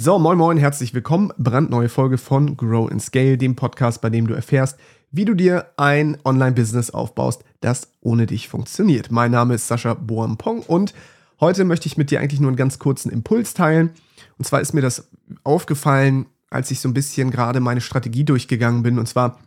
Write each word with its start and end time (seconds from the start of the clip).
So, 0.00 0.16
moin 0.16 0.38
moin, 0.38 0.58
herzlich 0.58 0.94
willkommen. 0.94 1.32
Brandneue 1.38 1.88
Folge 1.88 2.18
von 2.18 2.56
Grow 2.56 2.88
and 2.88 3.02
Scale, 3.02 3.36
dem 3.36 3.56
Podcast, 3.56 4.00
bei 4.00 4.10
dem 4.10 4.28
du 4.28 4.34
erfährst, 4.34 4.78
wie 5.10 5.24
du 5.24 5.34
dir 5.34 5.72
ein 5.76 6.16
Online-Business 6.24 6.92
aufbaust, 6.92 7.42
das 7.62 7.90
ohne 8.00 8.26
dich 8.26 8.46
funktioniert. 8.46 9.10
Mein 9.10 9.32
Name 9.32 9.54
ist 9.54 9.66
Sascha 9.66 9.94
Boampong 9.94 10.62
und 10.62 10.94
heute 11.40 11.64
möchte 11.64 11.88
ich 11.88 11.96
mit 11.96 12.12
dir 12.12 12.20
eigentlich 12.20 12.38
nur 12.38 12.48
einen 12.48 12.56
ganz 12.56 12.78
kurzen 12.78 13.10
Impuls 13.10 13.54
teilen. 13.54 13.90
Und 14.38 14.44
zwar 14.44 14.60
ist 14.60 14.72
mir 14.72 14.82
das 14.82 15.08
aufgefallen, 15.42 16.26
als 16.48 16.70
ich 16.70 16.78
so 16.78 16.88
ein 16.88 16.94
bisschen 16.94 17.32
gerade 17.32 17.58
meine 17.58 17.80
Strategie 17.80 18.22
durchgegangen 18.22 18.84
bin. 18.84 19.00
Und 19.00 19.08
zwar, 19.08 19.40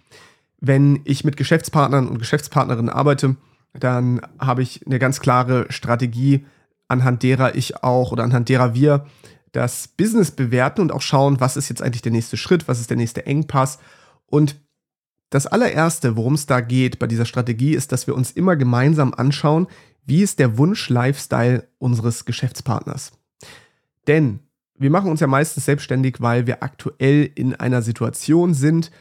wenn 0.60 1.00
ich 1.06 1.24
mit 1.24 1.38
Geschäftspartnern 1.38 2.10
und 2.10 2.20
Geschäftspartnerinnen 2.20 2.90
arbeite, 2.90 3.38
dann 3.74 4.20
habe 4.38 4.64
ich 4.64 4.86
eine 4.86 5.00
ganz 5.00 5.22
klare 5.22 5.68
Strategie, 5.70 6.46
anhand 6.90 7.24
derer 7.24 7.56
ich 7.56 7.86
auch 7.86 8.12
oder 8.12 8.26
anhand 8.26 8.50
derer 8.50 8.76
wir 8.76 9.06
das 9.52 9.88
Business 9.88 10.32
bewerten 10.32 10.82
und 10.82 10.92
auch 10.92 11.02
schauen, 11.02 11.40
was 11.40 11.58
ist 11.58 11.70
jetzt 11.70 11.82
eigentlich 11.82 12.02
der 12.02 12.12
nächste 12.12 12.38
Schritt, 12.38 12.68
was 12.68 12.80
ist 12.80 12.90
der 12.90 12.98
nächste 12.98 13.26
Engpass. 13.26 13.80
Und 14.26 14.56
das 15.30 15.48
allererste, 15.48 16.16
worum 16.16 16.36
es 16.36 16.46
da 16.46 16.62
geht 16.62 17.00
bei 17.00 17.08
dieser 17.08 17.26
Strategie, 17.26 17.74
ist, 17.74 17.92
dass 17.92 18.08
wir 18.08 18.16
uns 18.16 18.32
immer 18.32 18.56
gemeinsam 18.56 19.14
anschauen, 19.14 19.68
wie 20.06 20.22
ist 20.22 20.40
der 20.40 20.58
Wunsch-Lifestyle 20.58 21.68
unseres 21.78 22.26
Geschäftspartners. 22.26 23.12
Denn 24.08 24.40
wir 24.78 24.90
machen 24.90 25.12
uns 25.12 25.20
ja 25.20 25.28
meistens 25.28 25.66
selbstständig, 25.66 26.18
weil 26.20 26.48
wir 26.48 26.64
aktuell 26.64 27.30
in 27.36 27.56
einer 27.56 27.82
Situation 27.82 28.54
sind, 28.54 28.92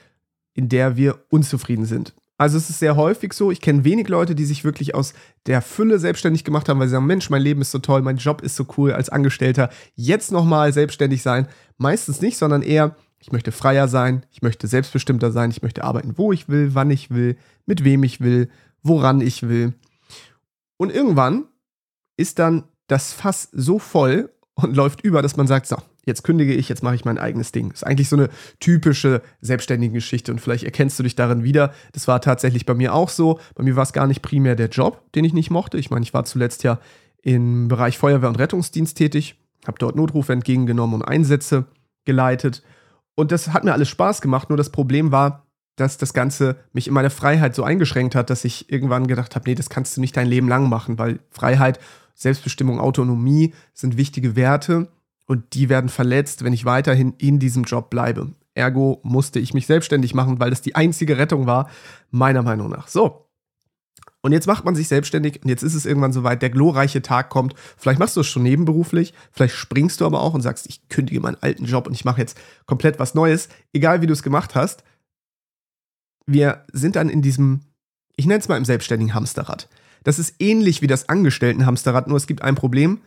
in 0.52 0.68
der 0.68 0.96
wir 0.96 1.24
unzufrieden 1.30 1.86
sind. 1.86 2.14
Also 2.40 2.56
es 2.56 2.70
ist 2.70 2.78
sehr 2.78 2.96
häufig 2.96 3.34
so, 3.34 3.50
ich 3.50 3.60
kenne 3.60 3.84
wenig 3.84 4.08
Leute, 4.08 4.34
die 4.34 4.46
sich 4.46 4.64
wirklich 4.64 4.94
aus 4.94 5.12
der 5.44 5.60
Fülle 5.60 5.98
selbstständig 5.98 6.42
gemacht 6.42 6.70
haben, 6.70 6.80
weil 6.80 6.88
sie 6.88 6.92
sagen, 6.92 7.04
Mensch, 7.04 7.28
mein 7.28 7.42
Leben 7.42 7.60
ist 7.60 7.70
so 7.70 7.80
toll, 7.80 8.00
mein 8.00 8.16
Job 8.16 8.40
ist 8.40 8.56
so 8.56 8.64
cool 8.78 8.94
als 8.94 9.10
Angestellter, 9.10 9.68
jetzt 9.94 10.32
nochmal 10.32 10.72
selbstständig 10.72 11.20
sein. 11.20 11.48
Meistens 11.76 12.22
nicht, 12.22 12.38
sondern 12.38 12.62
eher, 12.62 12.96
ich 13.18 13.30
möchte 13.30 13.52
freier 13.52 13.88
sein, 13.88 14.24
ich 14.30 14.40
möchte 14.40 14.68
selbstbestimmter 14.68 15.32
sein, 15.32 15.50
ich 15.50 15.60
möchte 15.60 15.84
arbeiten, 15.84 16.14
wo 16.16 16.32
ich 16.32 16.48
will, 16.48 16.74
wann 16.74 16.90
ich 16.90 17.10
will, 17.10 17.36
mit 17.66 17.84
wem 17.84 18.04
ich 18.04 18.22
will, 18.22 18.48
woran 18.82 19.20
ich 19.20 19.46
will. 19.46 19.74
Und 20.78 20.90
irgendwann 20.90 21.44
ist 22.16 22.38
dann 22.38 22.64
das 22.86 23.12
Fass 23.12 23.50
so 23.52 23.78
voll 23.78 24.32
und 24.54 24.74
läuft 24.74 25.02
über, 25.02 25.20
dass 25.20 25.36
man 25.36 25.46
sagt, 25.46 25.66
so, 25.66 25.76
jetzt 26.04 26.22
kündige 26.22 26.54
ich, 26.54 26.68
jetzt 26.68 26.82
mache 26.82 26.94
ich 26.94 27.04
mein 27.04 27.18
eigenes 27.18 27.52
Ding. 27.52 27.70
Das 27.70 27.82
ist 27.82 27.86
eigentlich 27.86 28.08
so 28.08 28.16
eine 28.16 28.28
typische 28.58 29.22
selbstständige 29.40 29.94
Geschichte 29.94 30.32
und 30.32 30.40
vielleicht 30.40 30.64
erkennst 30.64 30.98
du 30.98 31.02
dich 31.02 31.14
darin 31.14 31.44
wieder. 31.44 31.72
Das 31.92 32.08
war 32.08 32.20
tatsächlich 32.20 32.66
bei 32.66 32.74
mir 32.74 32.94
auch 32.94 33.08
so. 33.08 33.38
Bei 33.54 33.62
mir 33.62 33.76
war 33.76 33.82
es 33.82 33.92
gar 33.92 34.06
nicht 34.06 34.22
primär 34.22 34.56
der 34.56 34.68
Job, 34.68 35.10
den 35.14 35.24
ich 35.24 35.32
nicht 35.32 35.50
mochte. 35.50 35.78
Ich 35.78 35.90
meine, 35.90 36.02
ich 36.02 36.14
war 36.14 36.24
zuletzt 36.24 36.62
ja 36.62 36.78
im 37.22 37.68
Bereich 37.68 37.98
Feuerwehr 37.98 38.28
und 38.28 38.38
Rettungsdienst 38.38 38.96
tätig, 38.96 39.36
habe 39.66 39.78
dort 39.78 39.96
Notrufe 39.96 40.32
entgegengenommen 40.32 40.94
und 40.94 41.02
Einsätze 41.06 41.66
geleitet. 42.04 42.62
Und 43.14 43.32
das 43.32 43.48
hat 43.48 43.64
mir 43.64 43.72
alles 43.72 43.88
Spaß 43.88 44.22
gemacht, 44.22 44.48
nur 44.48 44.56
das 44.56 44.70
Problem 44.70 45.12
war, 45.12 45.46
dass 45.76 45.98
das 45.98 46.12
Ganze 46.12 46.56
mich 46.72 46.88
in 46.88 46.94
meine 46.94 47.10
Freiheit 47.10 47.54
so 47.54 47.62
eingeschränkt 47.62 48.14
hat, 48.14 48.30
dass 48.30 48.44
ich 48.44 48.70
irgendwann 48.70 49.06
gedacht 49.06 49.34
habe, 49.34 49.48
nee, 49.48 49.54
das 49.54 49.70
kannst 49.70 49.96
du 49.96 50.00
nicht 50.00 50.16
dein 50.16 50.26
Leben 50.26 50.48
lang 50.48 50.68
machen, 50.68 50.98
weil 50.98 51.20
Freiheit, 51.30 51.80
Selbstbestimmung, 52.14 52.80
Autonomie 52.80 53.54
sind 53.72 53.96
wichtige 53.96 54.36
Werte 54.36 54.88
und 55.30 55.54
die 55.54 55.68
werden 55.68 55.88
verletzt, 55.88 56.42
wenn 56.42 56.52
ich 56.52 56.64
weiterhin 56.64 57.14
in 57.18 57.38
diesem 57.38 57.62
Job 57.62 57.88
bleibe. 57.88 58.32
Ergo 58.54 58.98
musste 59.04 59.38
ich 59.38 59.54
mich 59.54 59.68
selbstständig 59.68 60.12
machen, 60.12 60.40
weil 60.40 60.50
das 60.50 60.60
die 60.60 60.74
einzige 60.74 61.18
Rettung 61.18 61.46
war, 61.46 61.70
meiner 62.10 62.42
Meinung 62.42 62.68
nach. 62.68 62.88
So. 62.88 63.28
Und 64.22 64.32
jetzt 64.32 64.48
macht 64.48 64.64
man 64.64 64.74
sich 64.74 64.88
selbstständig 64.88 65.40
und 65.44 65.48
jetzt 65.48 65.62
ist 65.62 65.74
es 65.74 65.86
irgendwann 65.86 66.12
soweit, 66.12 66.42
der 66.42 66.50
glorreiche 66.50 67.00
Tag 67.00 67.30
kommt. 67.30 67.54
Vielleicht 67.76 68.00
machst 68.00 68.16
du 68.16 68.22
es 68.22 68.26
schon 68.26 68.42
nebenberuflich, 68.42 69.14
vielleicht 69.30 69.54
springst 69.54 70.00
du 70.00 70.06
aber 70.06 70.20
auch 70.20 70.34
und 70.34 70.40
sagst, 70.40 70.66
ich 70.68 70.88
kündige 70.88 71.20
meinen 71.20 71.40
alten 71.40 71.64
Job 71.64 71.86
und 71.86 71.94
ich 71.94 72.04
mache 72.04 72.20
jetzt 72.20 72.36
komplett 72.66 72.98
was 72.98 73.14
Neues. 73.14 73.48
Egal 73.72 74.02
wie 74.02 74.08
du 74.08 74.12
es 74.12 74.24
gemacht 74.24 74.56
hast, 74.56 74.82
wir 76.26 76.64
sind 76.72 76.96
dann 76.96 77.08
in 77.08 77.22
diesem, 77.22 77.60
ich 78.16 78.26
nenne 78.26 78.40
es 78.40 78.48
mal 78.48 78.56
im 78.56 78.64
selbstständigen 78.64 79.14
Hamsterrad. 79.14 79.68
Das 80.02 80.18
ist 80.18 80.34
ähnlich 80.40 80.82
wie 80.82 80.88
das 80.88 81.08
Angestellten-Hamsterrad, 81.08 82.08
nur 82.08 82.16
es 82.16 82.26
gibt 82.26 82.42
ein 82.42 82.56
Problem. 82.56 82.98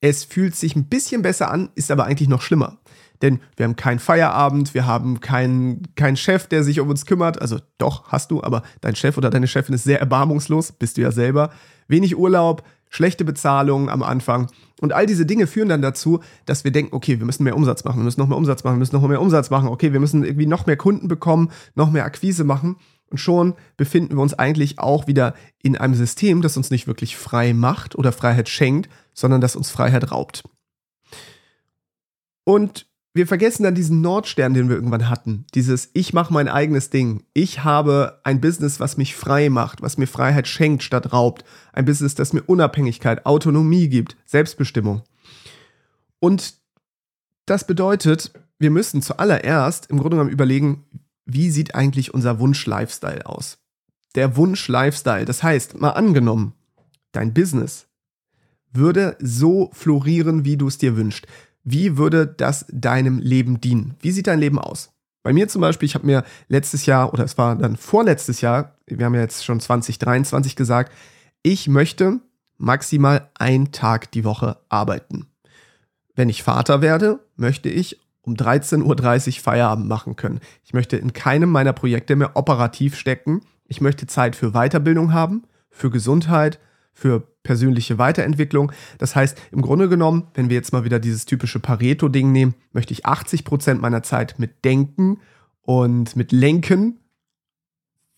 Es 0.00 0.24
fühlt 0.24 0.54
sich 0.54 0.76
ein 0.76 0.88
bisschen 0.88 1.22
besser 1.22 1.50
an, 1.50 1.70
ist 1.74 1.90
aber 1.90 2.04
eigentlich 2.04 2.28
noch 2.28 2.42
schlimmer. 2.42 2.78
Denn 3.22 3.40
wir 3.56 3.64
haben 3.64 3.76
keinen 3.76 3.98
Feierabend, 3.98 4.74
wir 4.74 4.86
haben 4.86 5.20
keinen, 5.20 5.94
keinen 5.94 6.16
Chef, 6.16 6.46
der 6.48 6.64
sich 6.64 6.80
um 6.80 6.90
uns 6.90 7.06
kümmert. 7.06 7.40
Also 7.40 7.58
doch, 7.78 8.08
hast 8.08 8.30
du, 8.30 8.42
aber 8.42 8.62
dein 8.80 8.94
Chef 8.94 9.16
oder 9.16 9.30
deine 9.30 9.48
Chefin 9.48 9.74
ist 9.74 9.84
sehr 9.84 10.00
erbarmungslos, 10.00 10.72
bist 10.72 10.96
du 10.96 11.02
ja 11.02 11.12
selber. 11.12 11.50
Wenig 11.88 12.16
Urlaub, 12.16 12.62
schlechte 12.90 13.24
Bezahlung 13.24 13.88
am 13.88 14.02
Anfang. 14.02 14.48
Und 14.80 14.92
all 14.92 15.06
diese 15.06 15.24
Dinge 15.24 15.46
führen 15.46 15.68
dann 15.68 15.82
dazu, 15.82 16.20
dass 16.44 16.64
wir 16.64 16.70
denken, 16.70 16.94
okay, 16.94 17.18
wir 17.18 17.26
müssen 17.26 17.44
mehr 17.44 17.56
Umsatz 17.56 17.84
machen, 17.84 18.00
wir 18.00 18.04
müssen 18.04 18.20
noch 18.20 18.28
mehr 18.28 18.36
Umsatz 18.36 18.64
machen, 18.64 18.76
wir 18.76 18.80
müssen 18.80 18.96
noch 18.96 19.08
mehr 19.08 19.20
Umsatz 19.20 19.50
machen, 19.50 19.68
okay, 19.68 19.92
wir 19.92 20.00
müssen 20.00 20.24
irgendwie 20.24 20.46
noch 20.46 20.66
mehr 20.66 20.76
Kunden 20.76 21.08
bekommen, 21.08 21.50
noch 21.74 21.90
mehr 21.90 22.04
Akquise 22.04 22.44
machen. 22.44 22.76
Und 23.08 23.18
schon 23.18 23.54
befinden 23.76 24.16
wir 24.16 24.22
uns 24.22 24.34
eigentlich 24.34 24.78
auch 24.78 25.06
wieder 25.06 25.34
in 25.62 25.76
einem 25.76 25.94
System, 25.94 26.42
das 26.42 26.56
uns 26.56 26.70
nicht 26.70 26.86
wirklich 26.86 27.16
frei 27.16 27.54
macht 27.54 27.96
oder 27.96 28.12
Freiheit 28.12 28.48
schenkt, 28.48 28.90
sondern 29.16 29.40
das 29.40 29.56
uns 29.56 29.70
Freiheit 29.70 30.12
raubt. 30.12 30.44
Und 32.44 32.86
wir 33.14 33.26
vergessen 33.26 33.62
dann 33.62 33.74
diesen 33.74 34.02
Nordstern, 34.02 34.52
den 34.52 34.68
wir 34.68 34.76
irgendwann 34.76 35.08
hatten. 35.08 35.46
Dieses 35.54 35.88
Ich 35.94 36.12
mache 36.12 36.32
mein 36.32 36.48
eigenes 36.48 36.90
Ding. 36.90 37.24
Ich 37.32 37.64
habe 37.64 38.20
ein 38.24 38.42
Business, 38.42 38.78
was 38.78 38.98
mich 38.98 39.16
frei 39.16 39.48
macht, 39.48 39.80
was 39.80 39.96
mir 39.96 40.06
Freiheit 40.06 40.46
schenkt 40.46 40.82
statt 40.82 41.14
raubt. 41.14 41.42
Ein 41.72 41.86
Business, 41.86 42.14
das 42.14 42.34
mir 42.34 42.42
Unabhängigkeit, 42.42 43.24
Autonomie 43.24 43.88
gibt, 43.88 44.16
Selbstbestimmung. 44.26 45.02
Und 46.20 46.54
das 47.46 47.66
bedeutet, 47.66 48.32
wir 48.58 48.70
müssen 48.70 49.00
zuallererst 49.00 49.86
im 49.86 49.98
Grunde 49.98 50.16
genommen 50.16 50.30
überlegen, 50.30 50.84
wie 51.24 51.50
sieht 51.50 51.74
eigentlich 51.74 52.12
unser 52.12 52.38
Wunsch-Lifestyle 52.38 53.24
aus? 53.24 53.58
Der 54.14 54.36
Wunsch-Lifestyle, 54.36 55.24
das 55.24 55.42
heißt, 55.42 55.80
mal 55.80 55.90
angenommen, 55.90 56.52
dein 57.12 57.32
Business 57.32 57.86
würde 58.76 59.16
so 59.20 59.70
florieren, 59.72 60.44
wie 60.44 60.56
du 60.56 60.68
es 60.68 60.78
dir 60.78 60.96
wünschst. 60.96 61.26
Wie 61.64 61.98
würde 61.98 62.26
das 62.26 62.66
deinem 62.70 63.18
Leben 63.18 63.60
dienen? 63.60 63.94
Wie 64.00 64.12
sieht 64.12 64.28
dein 64.28 64.38
Leben 64.38 64.58
aus? 64.58 64.92
Bei 65.22 65.32
mir 65.32 65.48
zum 65.48 65.60
Beispiel, 65.60 65.86
ich 65.86 65.96
habe 65.96 66.06
mir 66.06 66.22
letztes 66.48 66.86
Jahr, 66.86 67.12
oder 67.12 67.24
es 67.24 67.36
war 67.36 67.56
dann 67.56 67.76
vorletztes 67.76 68.40
Jahr, 68.40 68.76
wir 68.86 69.04
haben 69.04 69.14
ja 69.14 69.22
jetzt 69.22 69.44
schon 69.44 69.58
2023 69.58 70.54
gesagt, 70.54 70.92
ich 71.42 71.66
möchte 71.66 72.20
maximal 72.58 73.28
einen 73.34 73.72
Tag 73.72 74.12
die 74.12 74.24
Woche 74.24 74.58
arbeiten. 74.68 75.26
Wenn 76.14 76.28
ich 76.28 76.44
Vater 76.44 76.80
werde, 76.80 77.18
möchte 77.36 77.68
ich 77.68 78.00
um 78.22 78.34
13.30 78.34 79.26
Uhr 79.26 79.42
Feierabend 79.42 79.88
machen 79.88 80.16
können. 80.16 80.40
Ich 80.64 80.72
möchte 80.72 80.96
in 80.96 81.12
keinem 81.12 81.50
meiner 81.50 81.72
Projekte 81.72 82.16
mehr 82.16 82.36
operativ 82.36 82.96
stecken. 82.96 83.42
Ich 83.66 83.80
möchte 83.80 84.06
Zeit 84.06 84.36
für 84.36 84.52
Weiterbildung 84.52 85.12
haben, 85.12 85.44
für 85.70 85.90
Gesundheit, 85.90 86.58
für 86.96 87.20
persönliche 87.42 87.98
Weiterentwicklung. 87.98 88.72
Das 88.96 89.14
heißt, 89.14 89.38
im 89.52 89.60
Grunde 89.60 89.90
genommen, 89.90 90.28
wenn 90.32 90.48
wir 90.48 90.56
jetzt 90.56 90.72
mal 90.72 90.84
wieder 90.84 90.98
dieses 90.98 91.26
typische 91.26 91.60
Pareto-Ding 91.60 92.32
nehmen, 92.32 92.54
möchte 92.72 92.94
ich 92.94 93.04
80 93.04 93.44
Prozent 93.44 93.82
meiner 93.82 94.02
Zeit 94.02 94.38
mit 94.38 94.64
Denken 94.64 95.20
und 95.60 96.16
mit 96.16 96.32
Lenken 96.32 96.98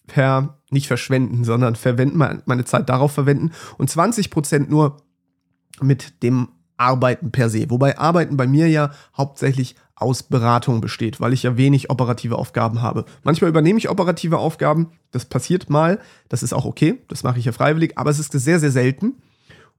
per, 0.06 0.60
nicht 0.70 0.86
verschwenden, 0.86 1.42
sondern 1.42 1.74
verwenden, 1.74 2.18
meine 2.18 2.64
Zeit 2.64 2.88
darauf 2.88 3.10
verwenden 3.10 3.50
und 3.78 3.90
20 3.90 4.30
Prozent 4.30 4.70
nur 4.70 5.02
mit 5.80 6.22
dem 6.22 6.48
Arbeiten 6.78 7.30
per 7.30 7.50
se. 7.50 7.70
Wobei 7.70 7.98
Arbeiten 7.98 8.36
bei 8.36 8.46
mir 8.46 8.68
ja 8.68 8.90
hauptsächlich 9.16 9.74
aus 9.94 10.22
Beratung 10.22 10.80
besteht, 10.80 11.20
weil 11.20 11.32
ich 11.32 11.42
ja 11.42 11.56
wenig 11.56 11.90
operative 11.90 12.38
Aufgaben 12.38 12.82
habe. 12.82 13.04
Manchmal 13.24 13.50
übernehme 13.50 13.78
ich 13.78 13.90
operative 13.90 14.38
Aufgaben, 14.38 14.92
das 15.10 15.24
passiert 15.24 15.70
mal, 15.70 15.98
das 16.28 16.42
ist 16.42 16.52
auch 16.52 16.64
okay, 16.64 17.02
das 17.08 17.24
mache 17.24 17.38
ich 17.38 17.44
ja 17.44 17.52
freiwillig, 17.52 17.98
aber 17.98 18.10
es 18.10 18.20
ist 18.20 18.32
sehr, 18.32 18.60
sehr 18.60 18.70
selten. 18.70 19.14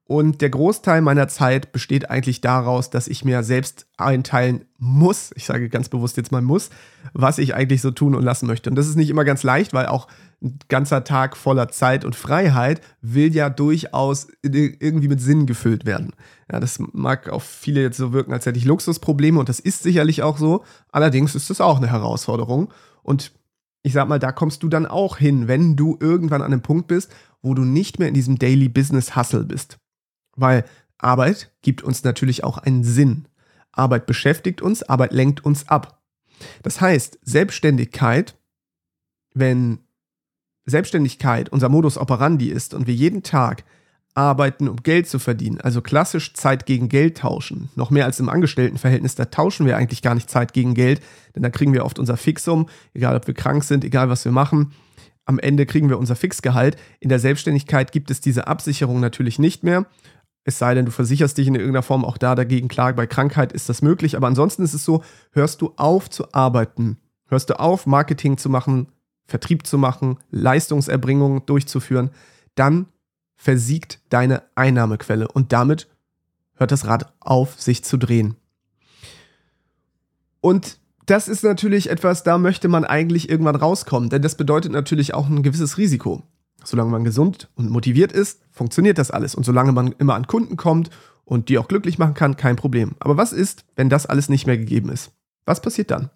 Und 0.10 0.42
der 0.42 0.50
Großteil 0.50 1.02
meiner 1.02 1.28
Zeit 1.28 1.72
besteht 1.72 2.10
eigentlich 2.10 2.42
daraus, 2.42 2.90
dass 2.90 3.08
ich 3.08 3.24
mir 3.24 3.44
selbst 3.44 3.86
einteilen 3.96 4.66
muss, 4.80 5.30
ich 5.36 5.46
sage 5.46 5.70
ganz 5.70 5.88
bewusst 5.88 6.18
jetzt 6.18 6.32
mal 6.32 6.42
muss, 6.42 6.72
was 7.14 7.38
ich 7.38 7.54
eigentlich 7.54 7.82
so 7.82 7.92
tun 7.92 8.16
und 8.16 8.24
lassen 8.24 8.48
möchte. 8.48 8.72
Und 8.72 8.76
das 8.76 8.88
ist 8.88 8.96
nicht 8.96 9.12
immer 9.12 9.24
ganz 9.24 9.44
leicht, 9.44 9.72
weil 9.72 9.86
auch 9.86 10.08
ein 10.42 10.58
ganzer 10.68 11.04
Tag 11.04 11.38
voller 11.38 11.68
Zeit 11.68 12.06
und 12.06 12.16
Freiheit 12.16 12.82
will 13.04 13.36
ja 13.36 13.52
durchaus 13.52 14.30
irgendwie 14.42 15.10
mit 15.10 15.22
Sinn 15.22 15.46
gefüllt 15.46 15.86
werden. 15.86 16.14
Ja, 16.52 16.60
das 16.60 16.80
mag 16.80 17.30
auf 17.30 17.44
viele 17.44 17.84
jetzt 17.84 17.98
so 17.98 18.12
wirken, 18.12 18.34
als 18.34 18.48
hätte 18.48 18.58
ich 18.58 18.66
Luxusprobleme 18.66 19.40
und 19.40 19.48
das 19.48 19.60
ist 19.60 19.84
sicherlich 19.84 20.24
auch 20.24 20.40
so. 20.40 20.64
Allerdings 20.92 21.36
ist 21.36 21.52
das 21.52 21.62
auch 21.62 21.78
eine 21.78 21.92
Herausforderung. 21.92 22.74
Und 23.04 23.32
ich 23.84 23.94
sag 23.94 24.10
mal, 24.10 24.18
da 24.18 24.32
kommst 24.32 24.64
du 24.64 24.70
dann 24.70 24.88
auch 24.88 25.18
hin, 25.18 25.48
wenn 25.48 25.76
du 25.76 26.00
irgendwann 26.02 26.42
an 26.42 26.52
einem 26.52 26.64
Punkt 26.64 26.88
bist, 26.88 27.12
wo 27.44 27.54
du 27.54 27.64
nicht 27.64 28.00
mehr 28.00 28.08
in 28.08 28.16
diesem 28.16 28.40
Daily 28.40 28.70
Business 28.70 29.16
Hustle 29.16 29.44
bist. 29.44 29.78
Weil 30.40 30.66
Arbeit 30.98 31.52
gibt 31.62 31.84
uns 31.84 32.04
natürlich 32.04 32.44
auch 32.44 32.58
einen 32.58 32.84
Sinn. 32.84 33.28
Arbeit 33.72 34.06
beschäftigt 34.06 34.62
uns, 34.62 34.84
Arbeit 34.84 35.14
lenkt 35.14 35.46
uns 35.46 35.68
ab. 35.68 36.02
Das 36.64 36.82
heißt, 36.82 37.20
Selbstständigkeit, 37.22 38.38
wenn 39.34 39.80
Selbstständigkeit 40.66 41.50
unser 41.50 41.70
Modus 41.70 41.98
operandi 41.98 42.50
ist 42.50 42.74
und 42.74 42.88
wir 42.88 42.94
jeden 42.94 43.24
Tag 43.24 43.64
arbeiten, 44.14 44.68
um 44.68 44.78
Geld 44.78 45.08
zu 45.08 45.20
verdienen. 45.20 45.62
Also 45.62 45.82
klassisch 45.82 46.34
Zeit 46.34 46.66
gegen 46.66 46.90
Geld 46.90 47.18
tauschen. 47.18 47.70
Noch 47.76 47.90
mehr 47.90 48.06
als 48.06 48.20
im 48.20 48.30
Angestelltenverhältnis, 48.30 49.16
da 49.16 49.26
tauschen 49.26 49.66
wir 49.66 49.78
eigentlich 49.78 50.02
gar 50.02 50.16
nicht 50.16 50.30
Zeit 50.30 50.54
gegen 50.54 50.74
Geld, 50.74 51.02
denn 51.36 51.44
da 51.44 51.50
kriegen 51.50 51.74
wir 51.74 51.86
oft 51.86 52.00
unser 52.00 52.18
Fixum, 52.18 52.68
egal 52.94 53.16
ob 53.16 53.28
wir 53.28 53.34
krank 53.34 53.64
sind, 53.64 53.84
egal 53.86 54.10
was 54.10 54.26
wir 54.26 54.32
machen. 54.32 54.74
Am 55.26 55.40
Ende 55.40 55.66
kriegen 55.66 55.90
wir 55.90 56.00
unser 56.00 56.16
Fixgehalt. 56.16 56.76
In 57.00 57.10
der 57.10 57.20
Selbstständigkeit 57.20 57.92
gibt 57.92 58.10
es 58.10 58.20
diese 58.20 58.48
Absicherung 58.48 59.00
natürlich 59.00 59.38
nicht 59.38 59.64
mehr. 59.64 59.86
Es 60.44 60.58
sei 60.58 60.74
denn, 60.74 60.86
du 60.86 60.92
versicherst 60.92 61.38
dich 61.38 61.48
in 61.48 61.56
irgendeiner 61.56 61.84
Form 61.84 62.06
auch 62.06 62.18
da 62.18 62.36
dagegen 62.36 62.68
klar. 62.68 62.94
Bei 62.94 63.08
Krankheit 63.08 63.52
ist 63.54 63.70
das 63.70 63.82
möglich. 63.82 64.16
Aber 64.16 64.28
ansonsten 64.28 64.64
ist 64.64 64.74
es 64.74 64.86
so, 64.86 65.04
hörst 65.32 65.62
du 65.62 65.74
auf 65.76 66.10
zu 66.10 66.34
arbeiten, 66.34 66.98
hörst 67.28 67.50
du 67.50 67.60
auf, 67.60 67.86
Marketing 67.86 68.38
zu 68.38 68.50
machen, 68.50 68.88
Vertrieb 69.26 69.68
zu 69.68 69.78
machen, 69.78 70.18
Leistungserbringung 70.32 71.46
durchzuführen, 71.46 72.10
dann 72.56 72.88
versiegt 73.36 74.00
deine 74.10 74.44
Einnahmequelle 74.56 75.28
und 75.28 75.54
damit 75.54 75.88
hört 76.56 76.72
das 76.72 76.86
Rad 76.86 77.14
auf, 77.20 77.62
sich 77.62 77.84
zu 77.84 77.98
drehen. 77.98 78.36
Und 80.42 80.80
das 81.06 81.28
ist 81.28 81.44
natürlich 81.44 81.90
etwas, 81.90 82.24
da 82.24 82.38
möchte 82.38 82.68
man 82.68 82.86
eigentlich 82.86 83.30
irgendwann 83.30 83.56
rauskommen, 83.56 84.10
denn 84.10 84.22
das 84.22 84.36
bedeutet 84.36 84.72
natürlich 84.72 85.14
auch 85.14 85.28
ein 85.28 85.42
gewisses 85.42 85.78
Risiko. 85.78 86.24
Solange 86.64 86.92
man 86.92 87.04
gesund 87.04 87.50
und 87.56 87.70
motiviert 87.70 88.12
ist, 88.12 88.42
funktioniert 88.52 88.98
das 88.98 89.12
alles. 89.12 89.36
Und 89.36 89.46
solange 89.46 89.72
man 89.72 89.94
immer 89.94 90.16
an 90.16 90.28
Kunden 90.28 90.58
kommt 90.58 90.90
und 91.26 91.50
die 91.50 91.58
auch 91.58 91.68
glücklich 91.68 91.98
machen 91.98 92.14
kann, 92.14 92.38
kein 92.38 92.56
Problem. 92.56 92.96
Aber 93.00 93.18
was 93.18 93.34
ist, 93.34 93.66
wenn 93.76 93.90
das 93.90 94.06
alles 94.06 94.30
nicht 94.30 94.46
mehr 94.46 94.58
gegeben 94.58 94.90
ist? 94.90 95.12
Was 95.46 95.62
passiert 95.62 95.92
dann? 95.92 96.10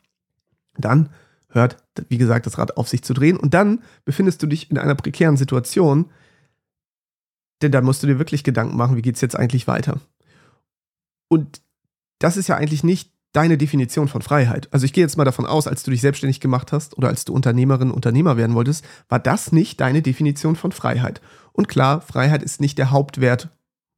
Dann 0.77 1.09
hört, 1.49 1.77
wie 2.09 2.17
gesagt, 2.17 2.45
das 2.45 2.57
Rad 2.57 2.77
auf 2.77 2.89
sich 2.89 3.03
zu 3.03 3.13
drehen 3.13 3.37
und 3.37 3.53
dann 3.53 3.83
befindest 4.05 4.41
du 4.41 4.47
dich 4.47 4.71
in 4.71 4.77
einer 4.77 4.95
prekären 4.95 5.37
Situation, 5.37 6.09
denn 7.61 7.71
da 7.71 7.81
musst 7.81 8.03
du 8.03 8.07
dir 8.07 8.19
wirklich 8.19 8.43
Gedanken 8.43 8.75
machen, 8.75 8.97
wie 8.97 9.01
geht 9.01 9.15
es 9.15 9.21
jetzt 9.21 9.37
eigentlich 9.37 9.67
weiter. 9.67 9.99
Und 11.29 11.61
das 12.19 12.37
ist 12.37 12.47
ja 12.47 12.55
eigentlich 12.55 12.83
nicht 12.83 13.12
deine 13.33 13.57
Definition 13.57 14.07
von 14.07 14.21
Freiheit. 14.21 14.67
Also 14.71 14.85
ich 14.85 14.93
gehe 14.93 15.03
jetzt 15.03 15.17
mal 15.17 15.25
davon 15.25 15.45
aus, 15.45 15.67
als 15.67 15.83
du 15.83 15.91
dich 15.91 16.01
selbstständig 16.01 16.39
gemacht 16.39 16.71
hast 16.71 16.97
oder 16.97 17.09
als 17.09 17.25
du 17.25 17.33
Unternehmerin, 17.33 17.91
Unternehmer 17.91 18.37
werden 18.37 18.55
wolltest, 18.55 18.85
war 19.09 19.19
das 19.19 19.51
nicht 19.51 19.81
deine 19.81 20.01
Definition 20.01 20.55
von 20.55 20.71
Freiheit. 20.71 21.21
Und 21.51 21.67
klar, 21.67 22.01
Freiheit 22.01 22.43
ist 22.43 22.61
nicht 22.61 22.77
der 22.77 22.91
Hauptwert 22.91 23.49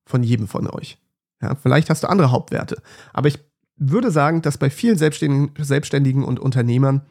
von 0.06 0.24
jedem 0.24 0.48
von 0.48 0.68
euch. 0.68 0.98
Ja, 1.42 1.56
vielleicht 1.56 1.90
hast 1.90 2.04
du 2.04 2.10
andere 2.10 2.32
Hauptwerte. 2.32 2.82
Aber 3.14 3.28
ich 3.28 3.40
würde 3.76 4.10
sagen, 4.10 4.42
dass 4.42 4.58
bei 4.58 4.70
vielen 4.70 4.98
Selbstständigen, 4.98 5.52
Selbstständigen 5.64 6.24
und 6.24 6.40
Unternehmern 6.40 7.02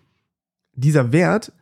dieser 0.73 1.12
Wert 1.12 1.53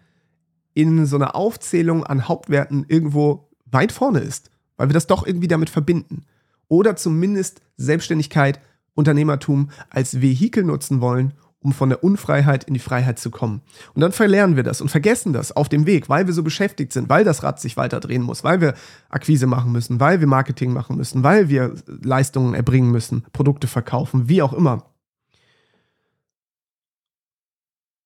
in 0.75 1.05
so 1.07 1.17
einer 1.17 1.35
Aufzählung 1.35 2.05
an 2.05 2.29
Hauptwerten 2.29 2.87
irgendwo 2.89 3.51
weit 3.67 3.93
vorne 3.93 4.21
ist 4.21 4.53
weil 4.83 4.89
wir 4.89 4.95
das 4.95 5.07
doch 5.07 5.25
irgendwie 5.25 5.47
damit 5.47 5.71
verbinden. 5.71 6.25
Oder 6.67 6.97
zumindest 6.97 7.61
Selbstständigkeit, 7.77 8.61
Unternehmertum 8.95 9.71
als 9.91 10.21
Vehikel 10.21 10.65
nutzen 10.65 11.01
wollen, 11.01 11.35
um 11.61 11.73
von 11.73 11.89
der 11.89 12.03
Unfreiheit 12.03 12.65
in 12.65 12.75
die 12.75 12.81
Freiheit 12.81 13.19
zu 13.19 13.31
kommen. 13.31 13.63
Und 13.95 14.01
dann 14.01 14.13
verlernen 14.13 14.57
wir 14.57 14.65
das 14.65 14.81
und 14.81 14.91
vergessen 14.91 15.33
das 15.33 15.53
auf 15.53 15.69
dem 15.69 15.87
Weg, 15.87 16.09
weil 16.09 16.27
wir 16.27 16.35
so 16.35 16.43
beschäftigt 16.43 16.93
sind, 16.93 17.09
weil 17.09 17.25
das 17.25 17.43
Rad 17.43 17.61
sich 17.61 17.77
weiter 17.77 18.01
drehen 18.01 18.23
muss, 18.23 18.43
weil 18.43 18.61
wir 18.61 18.75
Akquise 19.09 19.47
machen 19.47 19.73
müssen, 19.73 20.01
weil 20.01 20.21
wir 20.21 20.27
Marketing 20.27 20.73
machen 20.73 20.97
müssen, 20.97 21.23
weil 21.23 21.49
wir 21.49 21.75
Leistungen 21.87 22.55
erbringen 22.55 22.91
müssen, 22.91 23.25
Produkte 23.33 23.69
verkaufen, 23.69 24.29
wie 24.29 24.43
auch 24.43 24.53
immer. 24.53 24.87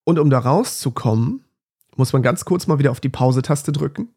Und 0.04 0.18
um 0.18 0.30
da 0.30 0.38
rauszukommen, 0.38 1.42
muss 1.96 2.12
man 2.12 2.22
ganz 2.22 2.44
kurz 2.44 2.66
mal 2.66 2.78
wieder 2.78 2.90
auf 2.90 3.00
die 3.00 3.08
Pause-Taste 3.08 3.72
drücken 3.72 4.10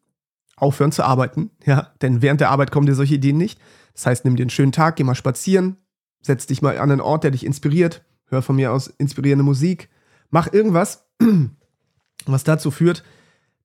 aufhören 0.59 0.91
zu 0.91 1.03
arbeiten, 1.03 1.51
ja, 1.65 1.93
denn 2.01 2.21
während 2.21 2.41
der 2.41 2.49
Arbeit 2.49 2.71
kommen 2.71 2.85
dir 2.85 2.95
solche 2.95 3.15
Ideen 3.15 3.37
nicht. 3.37 3.59
Das 3.93 4.05
heißt, 4.05 4.25
nimm 4.25 4.35
dir 4.35 4.43
einen 4.43 4.49
schönen 4.49 4.71
Tag, 4.71 4.95
geh 4.95 5.03
mal 5.03 5.15
spazieren, 5.15 5.77
setz 6.21 6.47
dich 6.47 6.61
mal 6.61 6.77
an 6.77 6.91
einen 6.91 7.01
Ort, 7.01 7.23
der 7.23 7.31
dich 7.31 7.45
inspiriert, 7.45 8.03
hör 8.25 8.41
von 8.41 8.55
mir 8.55 8.71
aus 8.71 8.87
inspirierende 8.87 9.43
Musik, 9.43 9.89
mach 10.29 10.51
irgendwas, 10.51 11.07
was 12.25 12.43
dazu 12.43 12.71
führt, 12.71 13.03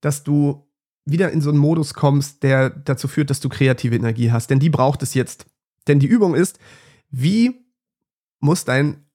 dass 0.01 0.23
du 0.23 0.67
wieder 1.05 1.31
in 1.31 1.41
so 1.41 1.49
einen 1.49 1.59
Modus 1.59 1.93
kommst, 1.93 2.43
der 2.43 2.69
dazu 2.69 3.07
führt, 3.07 3.29
dass 3.29 3.39
du 3.39 3.49
kreative 3.49 3.95
Energie 3.95 4.31
hast, 4.31 4.49
denn 4.49 4.59
die 4.59 4.69
braucht 4.69 5.03
es 5.03 5.13
jetzt. 5.13 5.45
Denn 5.87 5.99
die 5.99 6.07
Übung 6.07 6.33
ist, 6.33 6.59
wie 7.11 7.65
muss 8.39 8.65
dein 8.65 9.05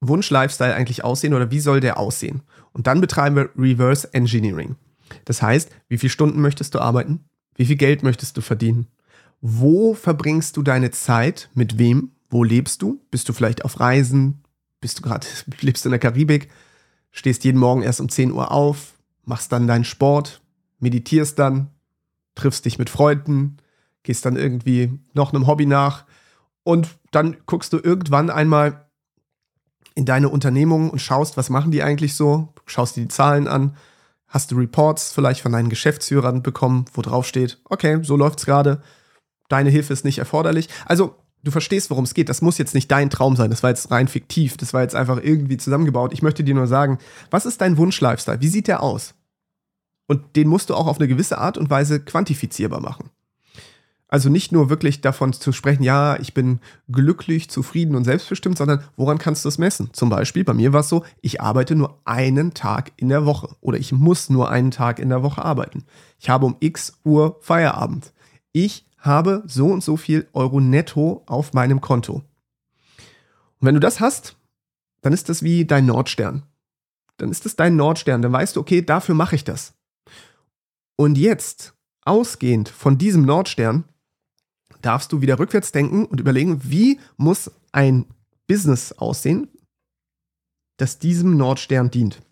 Wunsch-Lifestyle 0.00 0.74
eigentlich 0.74 1.04
aussehen 1.04 1.34
oder 1.34 1.50
wie 1.50 1.60
soll 1.60 1.80
der 1.80 1.98
aussehen? 1.98 2.42
Und 2.72 2.86
dann 2.86 3.00
betreiben 3.00 3.36
wir 3.36 3.50
Reverse 3.56 4.12
Engineering. 4.12 4.76
Das 5.24 5.42
heißt, 5.42 5.70
wie 5.88 5.98
viele 5.98 6.10
Stunden 6.10 6.40
möchtest 6.40 6.74
du 6.74 6.80
arbeiten? 6.80 7.24
Wie 7.54 7.66
viel 7.66 7.76
Geld 7.76 8.02
möchtest 8.02 8.36
du 8.36 8.40
verdienen? 8.40 8.88
Wo 9.40 9.94
verbringst 9.94 10.56
du 10.56 10.62
deine 10.62 10.90
Zeit? 10.90 11.50
Mit 11.54 11.78
wem? 11.78 12.12
Wo 12.34 12.42
lebst 12.42 12.82
du? 12.82 13.00
Bist 13.12 13.28
du 13.28 13.32
vielleicht 13.32 13.64
auf 13.64 13.78
Reisen? 13.78 14.42
Bist 14.80 14.98
du 14.98 15.02
gerade, 15.02 15.24
lebst 15.60 15.84
du 15.84 15.88
in 15.88 15.92
der 15.92 16.00
Karibik? 16.00 16.50
Stehst 17.12 17.44
jeden 17.44 17.60
Morgen 17.60 17.82
erst 17.82 18.00
um 18.00 18.08
10 18.08 18.32
Uhr 18.32 18.50
auf, 18.50 18.94
machst 19.24 19.52
dann 19.52 19.68
deinen 19.68 19.84
Sport, 19.84 20.42
meditierst 20.80 21.38
dann, 21.38 21.70
triffst 22.34 22.64
dich 22.64 22.76
mit 22.76 22.90
Freunden, 22.90 23.58
gehst 24.02 24.24
dann 24.24 24.34
irgendwie 24.34 24.98
noch 25.12 25.32
einem 25.32 25.46
Hobby 25.46 25.64
nach 25.64 26.06
und 26.64 26.88
dann 27.12 27.36
guckst 27.46 27.72
du 27.72 27.78
irgendwann 27.78 28.30
einmal 28.30 28.84
in 29.94 30.04
deine 30.04 30.28
Unternehmung 30.28 30.90
und 30.90 30.98
schaust, 30.98 31.36
was 31.36 31.50
machen 31.50 31.70
die 31.70 31.84
eigentlich 31.84 32.16
so, 32.16 32.52
schaust 32.66 32.96
dir 32.96 33.02
die 33.02 33.08
Zahlen 33.08 33.46
an, 33.46 33.76
Hast 34.26 34.50
du 34.50 34.56
Reports 34.56 35.12
vielleicht 35.12 35.40
von 35.40 35.52
deinen 35.52 35.68
Geschäftsführern 35.68 36.42
bekommen, 36.42 36.86
wo 36.92 37.02
drauf 37.02 37.24
steht, 37.28 37.60
okay, 37.66 38.00
so 38.02 38.16
läuft's 38.16 38.44
gerade, 38.44 38.82
deine 39.48 39.70
Hilfe 39.70 39.92
ist 39.92 40.04
nicht 40.04 40.18
erforderlich. 40.18 40.68
Also, 40.86 41.14
du 41.44 41.50
verstehst, 41.50 41.90
worum 41.90 42.04
es 42.04 42.14
geht. 42.14 42.28
Das 42.28 42.42
muss 42.42 42.58
jetzt 42.58 42.74
nicht 42.74 42.90
dein 42.90 43.10
Traum 43.10 43.36
sein. 43.36 43.50
Das 43.50 43.62
war 43.62 43.70
jetzt 43.70 43.90
rein 43.90 44.08
fiktiv. 44.08 44.56
Das 44.56 44.74
war 44.74 44.82
jetzt 44.82 44.94
einfach 44.94 45.20
irgendwie 45.22 45.56
zusammengebaut. 45.56 46.12
Ich 46.12 46.22
möchte 46.22 46.42
dir 46.42 46.54
nur 46.54 46.66
sagen, 46.66 46.98
was 47.30 47.46
ist 47.46 47.60
dein 47.60 47.76
Wunsch-Lifestyle? 47.76 48.40
Wie 48.40 48.48
sieht 48.48 48.68
der 48.68 48.82
aus? 48.82 49.14
Und 50.06 50.36
den 50.36 50.48
musst 50.48 50.70
du 50.70 50.74
auch 50.74 50.86
auf 50.86 50.98
eine 50.98 51.08
gewisse 51.08 51.38
Art 51.38 51.56
und 51.56 51.70
Weise 51.70 52.00
quantifizierbar 52.00 52.80
machen. 52.80 53.10
Also 54.08 54.28
nicht 54.28 54.52
nur 54.52 54.70
wirklich 54.70 55.00
davon 55.00 55.32
zu 55.32 55.50
sprechen, 55.50 55.82
ja, 55.82 56.16
ich 56.20 56.34
bin 56.34 56.60
glücklich, 56.88 57.50
zufrieden 57.50 57.96
und 57.96 58.04
selbstbestimmt, 58.04 58.56
sondern 58.56 58.84
woran 58.96 59.18
kannst 59.18 59.44
du 59.44 59.48
es 59.48 59.58
messen? 59.58 59.90
Zum 59.92 60.08
Beispiel, 60.08 60.44
bei 60.44 60.54
mir 60.54 60.72
war 60.72 60.80
es 60.80 60.88
so, 60.88 61.04
ich 61.20 61.40
arbeite 61.40 61.74
nur 61.74 61.98
einen 62.04 62.54
Tag 62.54 62.92
in 62.96 63.08
der 63.08 63.26
Woche 63.26 63.56
oder 63.60 63.78
ich 63.78 63.92
muss 63.92 64.30
nur 64.30 64.50
einen 64.50 64.70
Tag 64.70 65.00
in 65.00 65.08
der 65.08 65.22
Woche 65.22 65.44
arbeiten. 65.44 65.84
Ich 66.20 66.28
habe 66.28 66.46
um 66.46 66.56
x 66.60 66.92
Uhr 67.02 67.38
Feierabend. 67.40 68.12
Ich 68.52 68.86
habe 69.04 69.42
so 69.46 69.66
und 69.66 69.84
so 69.84 69.96
viel 69.96 70.28
Euro 70.32 70.60
netto 70.60 71.22
auf 71.26 71.52
meinem 71.52 71.80
Konto. 71.80 72.14
Und 72.14 73.66
wenn 73.66 73.74
du 73.74 73.80
das 73.80 74.00
hast, 74.00 74.36
dann 75.02 75.12
ist 75.12 75.28
das 75.28 75.42
wie 75.42 75.64
dein 75.64 75.86
Nordstern. 75.86 76.44
Dann 77.18 77.30
ist 77.30 77.44
das 77.44 77.56
dein 77.56 77.76
Nordstern. 77.76 78.22
Dann 78.22 78.32
weißt 78.32 78.56
du, 78.56 78.60
okay, 78.60 78.82
dafür 78.82 79.14
mache 79.14 79.36
ich 79.36 79.44
das. 79.44 79.74
Und 80.96 81.18
jetzt, 81.18 81.74
ausgehend 82.04 82.68
von 82.68 82.98
diesem 82.98 83.22
Nordstern, 83.22 83.84
darfst 84.80 85.12
du 85.12 85.20
wieder 85.20 85.38
rückwärts 85.38 85.72
denken 85.72 86.06
und 86.06 86.20
überlegen, 86.20 86.60
wie 86.64 86.98
muss 87.16 87.50
ein 87.72 88.06
Business 88.46 88.92
aussehen, 88.92 89.48
das 90.76 90.98
diesem 90.98 91.36
Nordstern 91.36 91.90
dient. 91.90 92.22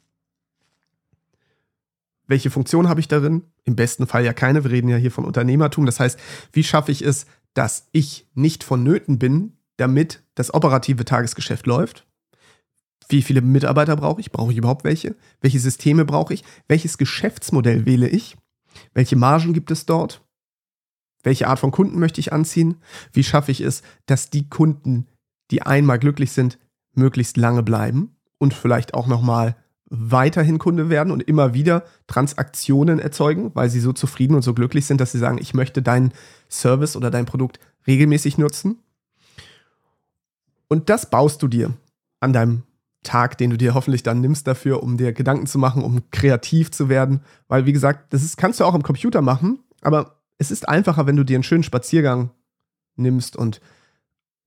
Welche 2.26 2.50
Funktion 2.50 2.88
habe 2.88 3.00
ich 3.00 3.08
darin? 3.08 3.51
Im 3.64 3.76
besten 3.76 4.06
Fall 4.06 4.24
ja 4.24 4.32
keine. 4.32 4.64
Wir 4.64 4.70
reden 4.70 4.88
ja 4.88 4.96
hier 4.96 5.12
von 5.12 5.24
Unternehmertum. 5.24 5.86
Das 5.86 6.00
heißt, 6.00 6.18
wie 6.52 6.64
schaffe 6.64 6.92
ich 6.92 7.02
es, 7.02 7.26
dass 7.54 7.88
ich 7.92 8.28
nicht 8.34 8.64
vonnöten 8.64 9.18
bin, 9.18 9.56
damit 9.76 10.22
das 10.34 10.52
operative 10.52 11.04
Tagesgeschäft 11.04 11.66
läuft? 11.66 12.06
Wie 13.08 13.22
viele 13.22 13.42
Mitarbeiter 13.42 13.96
brauche 13.96 14.20
ich? 14.20 14.32
Brauche 14.32 14.52
ich 14.52 14.58
überhaupt 14.58 14.84
welche? 14.84 15.16
Welche 15.40 15.60
Systeme 15.60 16.04
brauche 16.04 16.34
ich? 16.34 16.44
Welches 16.68 16.98
Geschäftsmodell 16.98 17.84
wähle 17.84 18.08
ich? 18.08 18.36
Welche 18.94 19.16
Margen 19.16 19.52
gibt 19.52 19.70
es 19.70 19.86
dort? 19.86 20.22
Welche 21.22 21.46
Art 21.46 21.58
von 21.58 21.70
Kunden 21.70 21.98
möchte 21.98 22.20
ich 22.20 22.32
anziehen? 22.32 22.76
Wie 23.12 23.22
schaffe 23.22 23.52
ich 23.52 23.60
es, 23.60 23.82
dass 24.06 24.30
die 24.30 24.48
Kunden, 24.48 25.06
die 25.50 25.62
einmal 25.62 25.98
glücklich 25.98 26.32
sind, 26.32 26.58
möglichst 26.94 27.36
lange 27.36 27.62
bleiben 27.62 28.16
und 28.38 28.54
vielleicht 28.54 28.94
auch 28.94 29.06
nochmal 29.06 29.56
weiterhin 29.94 30.58
Kunde 30.58 30.88
werden 30.88 31.12
und 31.12 31.22
immer 31.22 31.52
wieder 31.52 31.84
Transaktionen 32.06 32.98
erzeugen, 32.98 33.50
weil 33.52 33.68
sie 33.68 33.78
so 33.78 33.92
zufrieden 33.92 34.34
und 34.34 34.40
so 34.40 34.54
glücklich 34.54 34.86
sind, 34.86 35.02
dass 35.02 35.12
sie 35.12 35.18
sagen, 35.18 35.36
ich 35.38 35.52
möchte 35.52 35.82
deinen 35.82 36.12
Service 36.50 36.96
oder 36.96 37.10
dein 37.10 37.26
Produkt 37.26 37.60
regelmäßig 37.86 38.38
nutzen. 38.38 38.78
Und 40.68 40.88
das 40.88 41.10
baust 41.10 41.42
du 41.42 41.48
dir 41.48 41.74
an 42.20 42.32
deinem 42.32 42.62
Tag, 43.02 43.36
den 43.36 43.50
du 43.50 43.58
dir 43.58 43.74
hoffentlich 43.74 44.02
dann 44.02 44.22
nimmst 44.22 44.46
dafür, 44.46 44.82
um 44.82 44.96
dir 44.96 45.12
Gedanken 45.12 45.46
zu 45.46 45.58
machen, 45.58 45.84
um 45.84 46.00
kreativ 46.10 46.70
zu 46.70 46.88
werden. 46.88 47.20
Weil, 47.48 47.66
wie 47.66 47.72
gesagt, 47.72 48.14
das 48.14 48.22
ist, 48.22 48.38
kannst 48.38 48.60
du 48.60 48.64
auch 48.64 48.74
am 48.74 48.82
Computer 48.82 49.20
machen, 49.20 49.58
aber 49.82 50.22
es 50.38 50.50
ist 50.50 50.66
einfacher, 50.70 51.06
wenn 51.06 51.16
du 51.16 51.24
dir 51.24 51.36
einen 51.36 51.44
schönen 51.44 51.64
Spaziergang 51.64 52.30
nimmst 52.96 53.36
und 53.36 53.60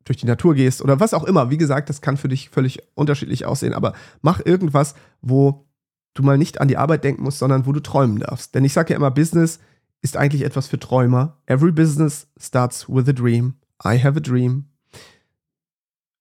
durch 0.05 0.17
die 0.17 0.27
Natur 0.27 0.55
gehst 0.55 0.81
oder 0.81 0.99
was 0.99 1.13
auch 1.13 1.25
immer. 1.25 1.49
Wie 1.49 1.57
gesagt, 1.57 1.89
das 1.89 2.01
kann 2.01 2.15
für 2.15 2.29
dich 2.29 2.49
völlig 2.49 2.81
unterschiedlich 2.93 3.45
aussehen, 3.45 3.73
aber 3.73 3.93
mach 4.21 4.39
irgendwas, 4.43 4.95
wo 5.21 5.65
du 6.13 6.23
mal 6.23 6.37
nicht 6.37 6.61
an 6.61 6.67
die 6.67 6.77
Arbeit 6.77 7.03
denken 7.03 7.23
musst, 7.23 7.39
sondern 7.39 7.65
wo 7.65 7.73
du 7.73 7.81
träumen 7.81 8.19
darfst. 8.19 8.55
Denn 8.55 8.63
ich 8.63 8.73
sage 8.73 8.93
ja 8.93 8.97
immer, 8.97 9.11
Business 9.11 9.59
ist 10.01 10.15
eigentlich 10.15 10.43
etwas 10.43 10.67
für 10.67 10.79
Träumer. 10.79 11.37
Every 11.47 11.71
business 11.71 12.27
starts 12.39 12.87
with 12.87 13.09
a 13.09 13.13
dream. 13.13 13.55
I 13.83 14.01
have 14.01 14.17
a 14.17 14.21
dream. 14.21 14.65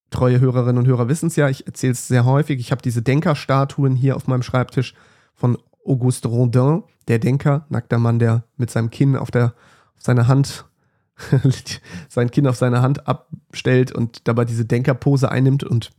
Treue 0.09 0.39
Hörerinnen 0.39 0.79
und 0.79 0.87
Hörer 0.87 1.07
wissen 1.07 1.27
es 1.27 1.35
ja, 1.35 1.49
ich 1.49 1.67
erzähle 1.67 1.93
es 1.93 2.07
sehr 2.07 2.25
häufig. 2.25 2.59
Ich 2.59 2.71
habe 2.71 2.81
diese 2.81 3.01
Denkerstatuen 3.01 3.95
hier 3.95 4.15
auf 4.15 4.27
meinem 4.27 4.43
Schreibtisch 4.43 4.95
von 5.33 5.57
Auguste 5.85 6.27
Rodin, 6.27 6.83
der 7.07 7.19
Denker, 7.19 7.65
nackter 7.69 7.99
Mann, 7.99 8.17
der 8.17 8.43
mit 8.57 8.71
seinem 8.71 8.89
Kinn 8.89 9.15
auf, 9.15 9.29
der, 9.29 9.53
auf 9.95 10.01
seiner 10.01 10.27
Hand, 10.27 10.65
sein 12.09 12.31
Kinn 12.31 12.47
auf 12.47 12.57
seine 12.57 12.81
Hand 12.81 13.07
abstellt 13.07 13.91
und 13.91 14.27
dabei 14.27 14.45
diese 14.45 14.65
Denkerpose 14.65 15.31
einnimmt. 15.31 15.63
Und 15.63 15.91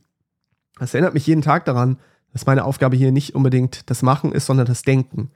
das 0.78 0.94
erinnert 0.94 1.14
mich 1.14 1.26
jeden 1.26 1.42
Tag 1.42 1.64
daran, 1.64 1.98
dass 2.32 2.46
meine 2.46 2.64
Aufgabe 2.64 2.96
hier 2.96 3.12
nicht 3.12 3.34
unbedingt 3.34 3.88
das 3.88 4.02
Machen 4.02 4.32
ist, 4.32 4.46
sondern 4.46 4.66
das 4.66 4.82
Denken. 4.82 5.30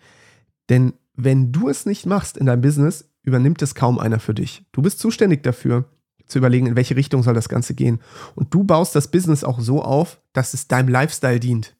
Denn 0.69 0.93
wenn 1.15 1.53
du 1.53 1.69
es 1.69 1.87
nicht 1.87 2.07
machst 2.07 2.37
in 2.37 2.47
deinem 2.47 2.61
Business, 2.61 3.11
übernimmt 3.23 3.63
es 3.63 3.75
kaum 3.75 3.99
einer 3.99 4.21
für 4.21 4.35
dich. 4.35 4.65
Du 4.73 4.83
bist 4.83 4.99
zuständig 4.99 5.43
dafür, 5.43 5.85
zu 6.27 6.39
überlegen, 6.39 6.67
in 6.67 6.77
welche 6.77 6.97
Richtung 6.97 7.23
soll 7.23 7.35
das 7.35 7.49
Ganze 7.49 7.75
gehen. 7.75 8.01
Und 8.35 8.55
du 8.55 8.65
baust 8.65 8.95
das 8.95 9.09
Business 9.09 9.45
auch 9.45 9.61
so 9.61 9.83
auf, 9.83 10.21
dass 10.33 10.55
es 10.55 10.69
deinem 10.69 10.89
Lifestyle 10.89 11.41
dient. 11.41 11.77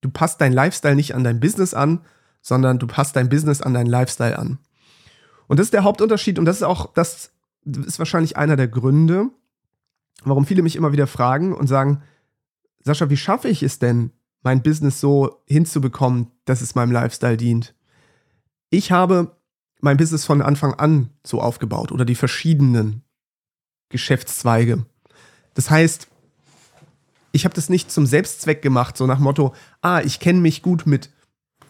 Du 0.00 0.10
passt 0.10 0.40
dein 0.40 0.52
Lifestyle 0.52 0.96
nicht 0.96 1.14
an 1.14 1.24
dein 1.24 1.40
Business 1.40 1.74
an, 1.74 2.00
sondern 2.42 2.78
du 2.78 2.86
passt 2.86 3.16
dein 3.16 3.28
Business 3.28 3.60
an 3.60 3.74
deinen 3.74 3.86
Lifestyle 3.86 4.38
an. 4.38 4.58
Und 5.50 5.58
das 5.58 5.66
ist 5.66 5.74
der 5.74 5.82
Hauptunterschied 5.82 6.38
und 6.38 6.44
das 6.44 6.58
ist 6.58 6.62
auch, 6.62 6.94
das 6.94 7.32
ist 7.64 7.98
wahrscheinlich 7.98 8.36
einer 8.36 8.54
der 8.54 8.68
Gründe, 8.68 9.30
warum 10.22 10.46
viele 10.46 10.62
mich 10.62 10.76
immer 10.76 10.92
wieder 10.92 11.08
fragen 11.08 11.52
und 11.52 11.66
sagen, 11.66 12.04
Sascha, 12.84 13.10
wie 13.10 13.16
schaffe 13.16 13.48
ich 13.48 13.64
es 13.64 13.80
denn, 13.80 14.12
mein 14.42 14.62
Business 14.62 15.00
so 15.00 15.42
hinzubekommen, 15.46 16.28
dass 16.44 16.60
es 16.60 16.76
meinem 16.76 16.92
Lifestyle 16.92 17.36
dient? 17.36 17.74
Ich 18.70 18.92
habe 18.92 19.34
mein 19.80 19.96
Business 19.96 20.24
von 20.24 20.40
Anfang 20.40 20.74
an 20.74 21.10
so 21.26 21.40
aufgebaut 21.40 21.90
oder 21.90 22.04
die 22.04 22.14
verschiedenen 22.14 23.02
Geschäftszweige. 23.88 24.86
Das 25.54 25.68
heißt, 25.68 26.06
ich 27.32 27.44
habe 27.44 27.56
das 27.56 27.68
nicht 27.68 27.90
zum 27.90 28.06
Selbstzweck 28.06 28.62
gemacht, 28.62 28.96
so 28.96 29.04
nach 29.04 29.18
Motto, 29.18 29.52
ah, 29.82 30.00
ich 30.00 30.20
kenne 30.20 30.38
mich 30.38 30.62
gut 30.62 30.86
mit, 30.86 31.10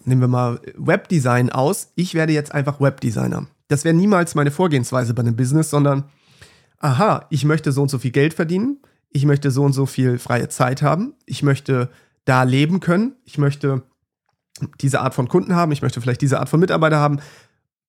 nehmen 0.05 0.21
wir 0.21 0.29
mal 0.29 0.61
Webdesign 0.77 1.49
aus, 1.49 1.93
ich 1.95 2.13
werde 2.13 2.35
jetzt 2.35 2.53
einfach 2.53 2.79
Webdesigner. 2.79 3.47
Das 3.71 3.85
wäre 3.85 3.95
niemals 3.95 4.35
meine 4.35 4.51
Vorgehensweise 4.51 5.15
bei 5.15 5.23
einem 5.23 5.37
Business, 5.37 5.71
sondern, 5.71 6.11
aha, 6.79 7.27
ich 7.31 7.45
möchte 7.45 7.71
so 7.71 7.83
und 7.83 7.89
so 7.89 8.01
viel 8.01 8.11
Geld 8.11 8.35
verdienen, 8.35 8.79
ich 9.11 9.27
möchte 9.27 9.53
so 9.53 9.63
und 9.63 9.75
so 9.75 9.87
viel 9.87 10.19
freie 10.19 10.49
Zeit 10.49 10.83
haben, 10.83 11.15
ich 11.25 11.45
möchte 11.45 11.89
da 12.25 12.43
leben 12.43 12.81
können, 12.81 13.15
ich 13.25 13.39
möchte 13.39 13.85
diese 14.81 15.01
Art 15.01 15.15
von 15.15 15.29
Kunden 15.29 15.55
haben, 15.55 15.71
ich 15.71 15.83
möchte 15.83 16.01
vielleicht 16.01 16.21
diese 16.21 16.41
Art 16.41 16.49
von 16.49 16.59
Mitarbeiter 16.59 16.99
haben. 16.99 17.21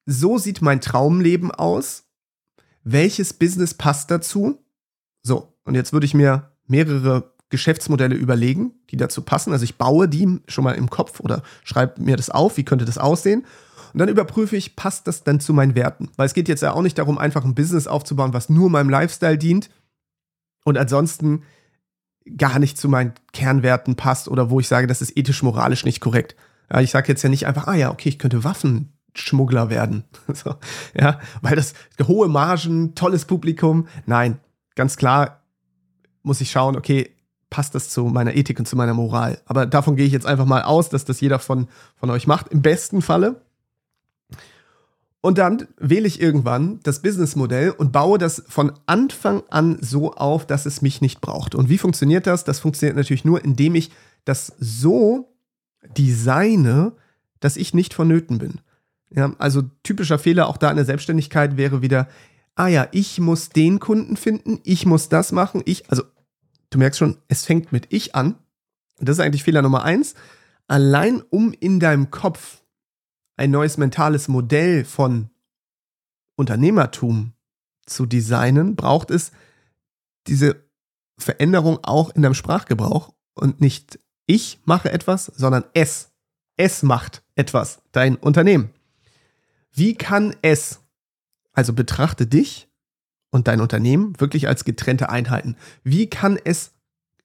So 0.06 0.38
sieht 0.38 0.62
mein 0.62 0.82
Traumleben 0.82 1.50
aus. 1.50 2.04
Welches 2.84 3.34
Business 3.34 3.74
passt 3.74 4.12
dazu? 4.12 4.64
So, 5.24 5.58
und 5.64 5.74
jetzt 5.74 5.94
würde 5.94 6.06
ich 6.06 6.14
mir 6.14 6.52
mehrere 6.68 7.34
Geschäftsmodelle 7.50 8.16
überlegen, 8.16 8.76
die 8.92 8.98
dazu 8.98 9.24
passen. 9.24 9.52
Also 9.52 9.64
ich 9.64 9.80
baue 9.80 10.08
die 10.08 10.42
schon 10.48 10.64
mal 10.64 10.76
im 10.76 10.92
Kopf 10.92 11.22
oder 11.22 11.42
schreibe 11.64 12.04
mir 12.04 12.18
das 12.18 12.30
auf, 12.30 12.58
wie 12.58 12.66
könnte 12.66 12.86
das 12.86 13.00
aussehen. 13.00 13.46
Und 13.94 14.00
dann 14.00 14.10
überprüfe 14.10 14.56
ich, 14.56 14.76
passt 14.76 15.08
das 15.08 15.24
dann 15.24 15.40
zu 15.40 15.54
meinen 15.54 15.76
Werten? 15.76 16.10
Weil 16.16 16.26
es 16.26 16.34
geht 16.34 16.48
jetzt 16.48 16.62
ja 16.62 16.74
auch 16.74 16.82
nicht 16.82 16.98
darum, 16.98 17.18
einfach 17.18 17.44
ein 17.44 17.56
Business 17.56 17.88
aufzubauen, 17.88 18.34
was 18.34 18.50
nur 18.50 18.70
meinem 18.70 18.90
Lifestyle 18.90 19.38
dient 19.38 19.70
und 20.64 20.78
ansonsten 20.78 21.44
gar 22.38 22.60
nicht 22.60 22.78
zu 22.78 22.88
meinen 22.88 23.14
Kernwerten 23.34 23.96
passt 23.96 24.28
oder 24.28 24.50
wo 24.50 24.60
ich 24.60 24.68
sage, 24.68 24.88
das 24.88 25.02
ist 25.02 25.18
ethisch-moralisch 25.18 25.86
nicht 25.86 26.02
korrekt. 26.02 26.36
Ja, 26.72 26.80
ich 26.80 26.92
sage 26.92 27.08
jetzt 27.08 27.24
ja 27.24 27.30
nicht 27.30 27.48
einfach, 27.48 27.68
ah 27.68 27.76
ja, 27.76 27.92
okay, 27.92 28.10
ich 28.10 28.20
könnte 28.20 28.44
Waffenschmuggler 28.44 29.70
werden. 29.70 30.06
so, 30.34 30.56
ja, 30.98 31.20
weil 31.42 31.56
das 31.56 31.74
hohe 32.04 32.28
Margen, 32.28 32.96
tolles 32.96 33.26
Publikum. 33.26 33.88
Nein, 34.06 34.40
ganz 34.76 34.98
klar 34.98 35.42
muss 36.24 36.42
ich 36.42 36.52
schauen, 36.52 36.78
okay, 36.78 37.16
passt 37.50 37.76
das 37.76 37.90
zu 37.90 38.06
meiner 38.06 38.36
Ethik 38.36 38.60
und 38.60 38.68
zu 38.68 38.76
meiner 38.76 38.94
Moral. 38.94 39.42
Aber 39.46 39.66
davon 39.66 39.96
gehe 39.96 40.06
ich 40.06 40.14
jetzt 40.14 40.26
einfach 40.26 40.46
mal 40.46 40.62
aus, 40.62 40.90
dass 40.90 41.04
das 41.04 41.20
jeder 41.20 41.40
von, 41.40 41.68
von 41.96 42.10
euch 42.10 42.28
macht, 42.28 42.48
im 42.50 42.62
besten 42.62 43.02
Falle. 43.02 43.42
Und 45.22 45.38
dann 45.38 45.68
wähle 45.78 46.08
ich 46.08 46.20
irgendwann 46.20 46.80
das 46.82 47.04
Businessmodell 47.04 47.70
und 47.70 47.92
baue 47.92 48.18
das 48.18 48.44
von 48.48 48.74
Anfang 48.88 49.44
an 49.50 49.78
so 49.80 50.14
auf, 50.14 50.48
dass 50.48 50.66
es 50.66 50.82
mich 50.82 51.00
nicht 51.00 51.22
braucht. 51.22 51.54
Und 51.54 51.70
wie 51.70 51.78
funktioniert 51.78 52.26
das? 52.26 52.44
Das 52.44 52.60
funktioniert 52.60 52.98
natürlich 52.98 53.24
nur, 53.24 53.44
indem 53.44 53.76
ich 53.76 53.92
das 54.26 54.54
so 54.60 55.32
designe, 55.96 56.94
dass 57.40 57.56
ich 57.56 57.76
nicht 57.76 57.94
vonnöten 57.94 58.40
bin. 58.40 58.62
Ja, 59.14 59.36
also 59.38 59.64
typischer 59.84 60.18
Fehler 60.18 60.48
auch 60.48 60.58
da 60.58 60.72
in 60.72 60.78
der 60.78 60.86
Selbstständigkeit 60.86 61.56
wäre 61.56 61.82
wieder, 61.82 62.08
ah 62.56 62.68
ja, 62.68 62.88
ich 62.92 63.20
muss 63.20 63.50
den 63.50 63.80
Kunden 63.80 64.18
finden, 64.18 64.60
ich 64.64 64.86
muss 64.86 65.10
das 65.10 65.32
machen, 65.32 65.62
ich, 65.66 65.90
also 65.90 66.04
du 66.70 66.80
merkst 66.80 67.00
schon, 67.00 67.18
es 67.28 67.46
fängt 67.46 67.72
mit 67.72 67.88
ich 67.90 68.16
an. 68.16 68.36
Das 69.00 69.18
ist 69.18 69.20
eigentlich 69.20 69.44
Fehler 69.44 69.62
Nummer 69.62 69.84
eins. 69.84 70.16
Allein 70.68 71.22
um 71.30 71.54
in 71.60 71.80
deinem 71.80 72.10
Kopf 72.12 72.61
ein 73.42 73.50
neues 73.50 73.78
mentales 73.78 74.28
Modell 74.28 74.86
von 74.86 75.32
Unternehmertum 76.36 77.34
zu 77.88 78.06
designen, 78.06 78.76
braucht 78.76 79.10
es 79.10 79.32
diese 80.28 80.64
Veränderung 81.18 81.80
auch 81.82 82.12
in 82.12 82.22
deinem 82.22 82.36
Sprachgebrauch 82.36 83.16
und 83.34 83.60
nicht 83.60 83.98
ich 84.28 84.60
mache 84.66 84.92
etwas, 84.92 85.26
sondern 85.26 85.64
es. 85.74 86.12
Es 86.56 86.84
macht 86.84 87.24
etwas, 87.34 87.82
dein 87.92 88.16
Unternehmen. 88.16 88.70
Wie 89.72 89.96
kann 89.96 90.36
es, 90.44 90.80
also 91.52 91.74
betrachte 91.74 92.28
dich 92.28 92.70
und 93.32 93.48
dein 93.48 93.60
Unternehmen 93.60 94.20
wirklich 94.20 94.48
als 94.48 94.66
getrennte 94.66 95.10
Einheiten. 95.10 95.56
Wie 95.84 96.08
kann 96.08 96.38
es 96.44 96.74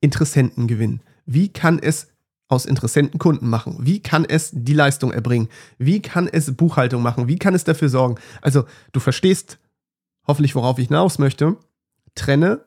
Interessenten 0.00 0.66
gewinnen? 0.66 1.02
Wie 1.26 1.52
kann 1.52 1.78
es 1.78 2.08
aus 2.48 2.66
Interessenten 2.66 3.18
Kunden 3.18 3.48
machen? 3.48 3.78
Wie 3.80 4.00
kann 4.00 4.24
es 4.24 4.50
die 4.52 4.74
Leistung 4.74 5.12
erbringen? 5.12 5.48
Wie 5.78 6.00
kann 6.00 6.28
es 6.28 6.54
Buchhaltung 6.54 7.02
machen? 7.02 7.28
Wie 7.28 7.38
kann 7.38 7.54
es 7.54 7.64
dafür 7.64 7.88
sorgen? 7.88 8.16
Also, 8.42 8.64
du 8.92 9.00
verstehst 9.00 9.58
hoffentlich, 10.26 10.54
worauf 10.54 10.78
ich 10.78 10.88
hinaus 10.88 11.18
möchte. 11.18 11.56
Trenne 12.14 12.64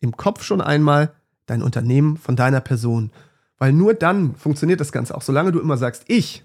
im 0.00 0.16
Kopf 0.16 0.42
schon 0.42 0.60
einmal 0.60 1.14
dein 1.46 1.62
Unternehmen 1.62 2.16
von 2.16 2.36
deiner 2.36 2.60
Person. 2.60 3.10
Weil 3.58 3.72
nur 3.72 3.94
dann 3.94 4.34
funktioniert 4.34 4.80
das 4.80 4.92
Ganze 4.92 5.14
auch. 5.14 5.22
Solange 5.22 5.52
du 5.52 5.60
immer 5.60 5.76
sagst, 5.76 6.04
ich, 6.08 6.44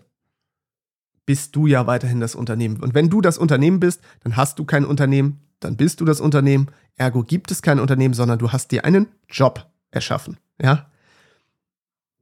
bist 1.26 1.56
du 1.56 1.68
ja 1.68 1.88
weiterhin 1.88 2.20
das 2.20 2.36
Unternehmen. 2.36 2.80
Und 2.82 2.94
wenn 2.94 3.10
du 3.10 3.22
das 3.22 3.38
Unternehmen 3.38 3.80
bist, 3.80 4.02
dann 4.22 4.36
hast 4.36 4.60
du 4.60 4.66
kein 4.66 4.86
Unternehmen, 4.86 5.40
dann 5.60 5.78
bist 5.78 6.02
du 6.02 6.06
das 6.06 6.20
Unternehmen. 6.20 6.68
Ergo 6.96 7.24
gibt 7.24 7.52
es 7.52 7.62
kein 7.62 7.80
Unternehmen, 7.80 8.14
sondern 8.14 8.40
du 8.40 8.52
hast 8.52 8.72
dir 8.72 8.86
einen 8.86 9.08
Job 9.30 9.70
erschaffen. 9.92 10.38
Ja? 10.62 10.91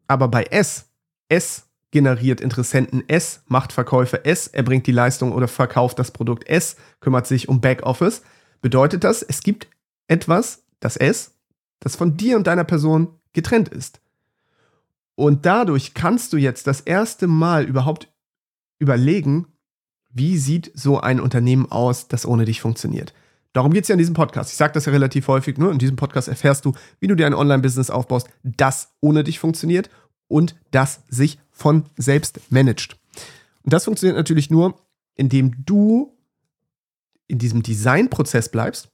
Aber 0.10 0.28
bei 0.28 0.44
S, 0.46 0.89
S 1.30 1.68
generiert 1.92 2.42
Interessenten, 2.42 3.08
S 3.08 3.44
macht 3.48 3.72
Verkäufe, 3.72 4.25
S 4.25 4.48
erbringt 4.48 4.88
die 4.88 4.92
Leistung 4.92 5.32
oder 5.32 5.48
verkauft 5.48 6.00
das 6.00 6.12
Produkt, 6.12 6.50
S 6.50 6.78
kümmert 7.00 7.28
sich 7.28 7.48
um 7.48 7.62
Backoffice. 7.62 8.24
Bedeutet 8.62 9.04
das, 9.04 9.22
es 9.22 9.44
gibt 9.44 9.68
etwas, 10.08 10.63
das 10.80 10.98
S, 10.98 11.36
das 11.80 11.96
von 11.96 12.18
dir 12.18 12.38
und 12.38 12.48
deiner 12.48 12.63
Person 12.63 13.20
getrennt 13.34 13.70
ist. 13.70 14.01
Und 15.13 15.46
dadurch 15.46 15.94
kannst 15.94 16.34
du 16.34 16.38
jetzt 16.38 16.66
das 16.66 16.82
erste 16.82 17.28
Mal 17.28 17.66
überhaupt 17.66 18.12
überlegen, 18.80 19.48
wie 20.10 20.39
sieht 20.39 20.72
so 20.74 21.00
ein 21.00 21.20
Unternehmen 21.20 21.72
aus, 21.72 22.08
das 22.08 22.25
ohne 22.25 22.46
dich 22.46 22.62
funktioniert. 22.62 23.13
Darum 23.53 23.74
geht 23.74 23.84
es 23.84 23.88
ja 23.88 23.94
in 23.94 24.00
diesem 24.00 24.13
Podcast. 24.13 24.51
Ich 24.51 24.58
sage 24.58 24.74
das 24.74 24.86
ja 24.86 24.91
relativ 24.91 25.27
häufig. 25.27 25.58
Nur 25.58 25.72
in 25.72 25.79
diesem 25.79 25.96
Podcast 25.96 26.27
erfährst 26.27 26.65
du, 26.65 26.74
wie 27.00 27.08
du 27.08 27.15
dir 27.15 27.25
ein 27.25 27.34
Online-Business 27.34 27.89
aufbaust, 27.89 28.29
das 28.44 28.94
ohne 29.01 29.24
dich 29.24 29.39
funktioniert 29.39 29.89
und 30.27 30.56
das 30.72 31.01
sich 31.10 31.39
von 31.50 31.86
selbst 31.98 32.39
managt. 32.51 33.00
Und 33.63 33.74
das 33.74 33.86
funktioniert 33.86 34.18
natürlich 34.18 34.50
nur, 34.50 34.79
indem 35.15 35.65
du 35.65 36.15
in 37.27 37.39
diesem 37.39 37.63
Designprozess 37.63 38.50
bleibst. 38.50 38.91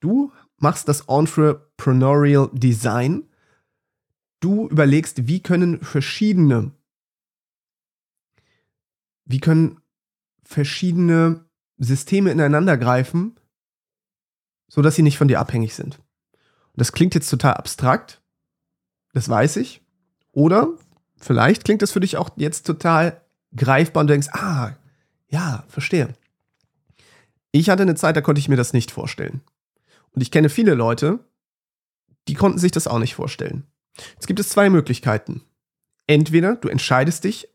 Du 0.00 0.32
machst 0.58 0.88
das 0.88 1.02
Entrepreneurial 1.08 2.50
Design. 2.52 3.28
Du 4.40 4.68
überlegst, 4.68 5.28
wie 5.28 5.40
können 5.40 5.80
verschiedene, 5.80 6.72
wie 9.24 9.40
können 9.40 9.80
verschiedene 10.42 11.44
Systeme 11.78 12.30
ineinander 12.30 12.76
greifen, 12.76 13.36
so 14.74 14.80
dass 14.80 14.94
sie 14.94 15.02
nicht 15.02 15.18
von 15.18 15.28
dir 15.28 15.38
abhängig 15.38 15.74
sind. 15.74 15.96
Und 15.96 16.80
das 16.80 16.92
klingt 16.92 17.14
jetzt 17.14 17.28
total 17.28 17.54
abstrakt, 17.54 18.22
das 19.12 19.28
weiß 19.28 19.56
ich. 19.56 19.82
Oder 20.32 20.70
vielleicht 21.18 21.66
klingt 21.66 21.82
das 21.82 21.92
für 21.92 22.00
dich 22.00 22.16
auch 22.16 22.30
jetzt 22.36 22.66
total 22.66 23.20
greifbar 23.54 24.00
und 24.00 24.06
du 24.06 24.14
denkst, 24.14 24.30
ah, 24.32 24.72
ja, 25.28 25.64
verstehe. 25.68 26.14
Ich 27.50 27.68
hatte 27.68 27.82
eine 27.82 27.96
Zeit, 27.96 28.16
da 28.16 28.22
konnte 28.22 28.38
ich 28.38 28.48
mir 28.48 28.56
das 28.56 28.72
nicht 28.72 28.90
vorstellen. 28.90 29.42
Und 30.12 30.22
ich 30.22 30.30
kenne 30.30 30.48
viele 30.48 30.72
Leute, 30.72 31.18
die 32.26 32.34
konnten 32.34 32.58
sich 32.58 32.72
das 32.72 32.86
auch 32.86 32.98
nicht 32.98 33.14
vorstellen. 33.14 33.66
Jetzt 34.14 34.26
gibt 34.26 34.40
es 34.40 34.48
zwei 34.48 34.70
Möglichkeiten. 34.70 35.42
Entweder 36.06 36.56
du 36.56 36.68
entscheidest 36.68 37.24
dich 37.24 37.46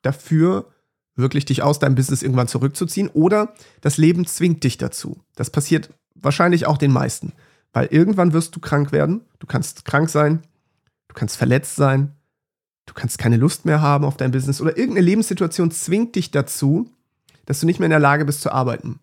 dafür, 0.00 0.72
wirklich 1.16 1.44
dich 1.44 1.62
aus 1.62 1.80
deinem 1.80 1.96
Business 1.96 2.22
irgendwann 2.22 2.48
zurückzuziehen 2.48 3.08
oder 3.08 3.52
das 3.82 3.98
Leben 3.98 4.26
zwingt 4.26 4.64
dich 4.64 4.78
dazu. 4.78 5.20
Das 5.34 5.50
passiert 5.50 5.90
wahrscheinlich 6.24 6.66
auch 6.66 6.78
den 6.78 6.92
meisten, 6.92 7.32
weil 7.72 7.86
irgendwann 7.86 8.32
wirst 8.32 8.54
du 8.56 8.60
krank 8.60 8.92
werden, 8.92 9.22
du 9.38 9.46
kannst 9.46 9.84
krank 9.84 10.08
sein, 10.08 10.42
du 11.08 11.14
kannst 11.14 11.36
verletzt 11.36 11.76
sein, 11.76 12.14
du 12.86 12.94
kannst 12.94 13.18
keine 13.18 13.36
Lust 13.36 13.64
mehr 13.64 13.80
haben 13.80 14.04
auf 14.04 14.16
dein 14.16 14.30
Business 14.30 14.60
oder 14.60 14.76
irgendeine 14.76 15.06
Lebenssituation 15.06 15.70
zwingt 15.70 16.16
dich 16.16 16.30
dazu, 16.30 16.90
dass 17.46 17.60
du 17.60 17.66
nicht 17.66 17.78
mehr 17.78 17.86
in 17.86 17.90
der 17.90 18.00
Lage 18.00 18.24
bist 18.24 18.40
zu 18.40 18.52
arbeiten. 18.52 19.00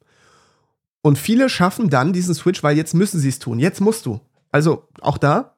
Und 1.01 1.17
viele 1.17 1.49
schaffen 1.49 1.89
dann 1.89 2.13
diesen 2.13 2.35
Switch, 2.35 2.61
weil 2.63 2.77
jetzt 2.77 2.93
müssen 2.93 3.19
sie 3.19 3.29
es 3.29 3.39
tun. 3.39 3.59
Jetzt 3.59 3.81
musst 3.81 4.05
du. 4.05 4.19
Also 4.51 4.87
auch 5.01 5.17
da 5.17 5.55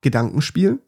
Gedankenspiel. 0.00 0.80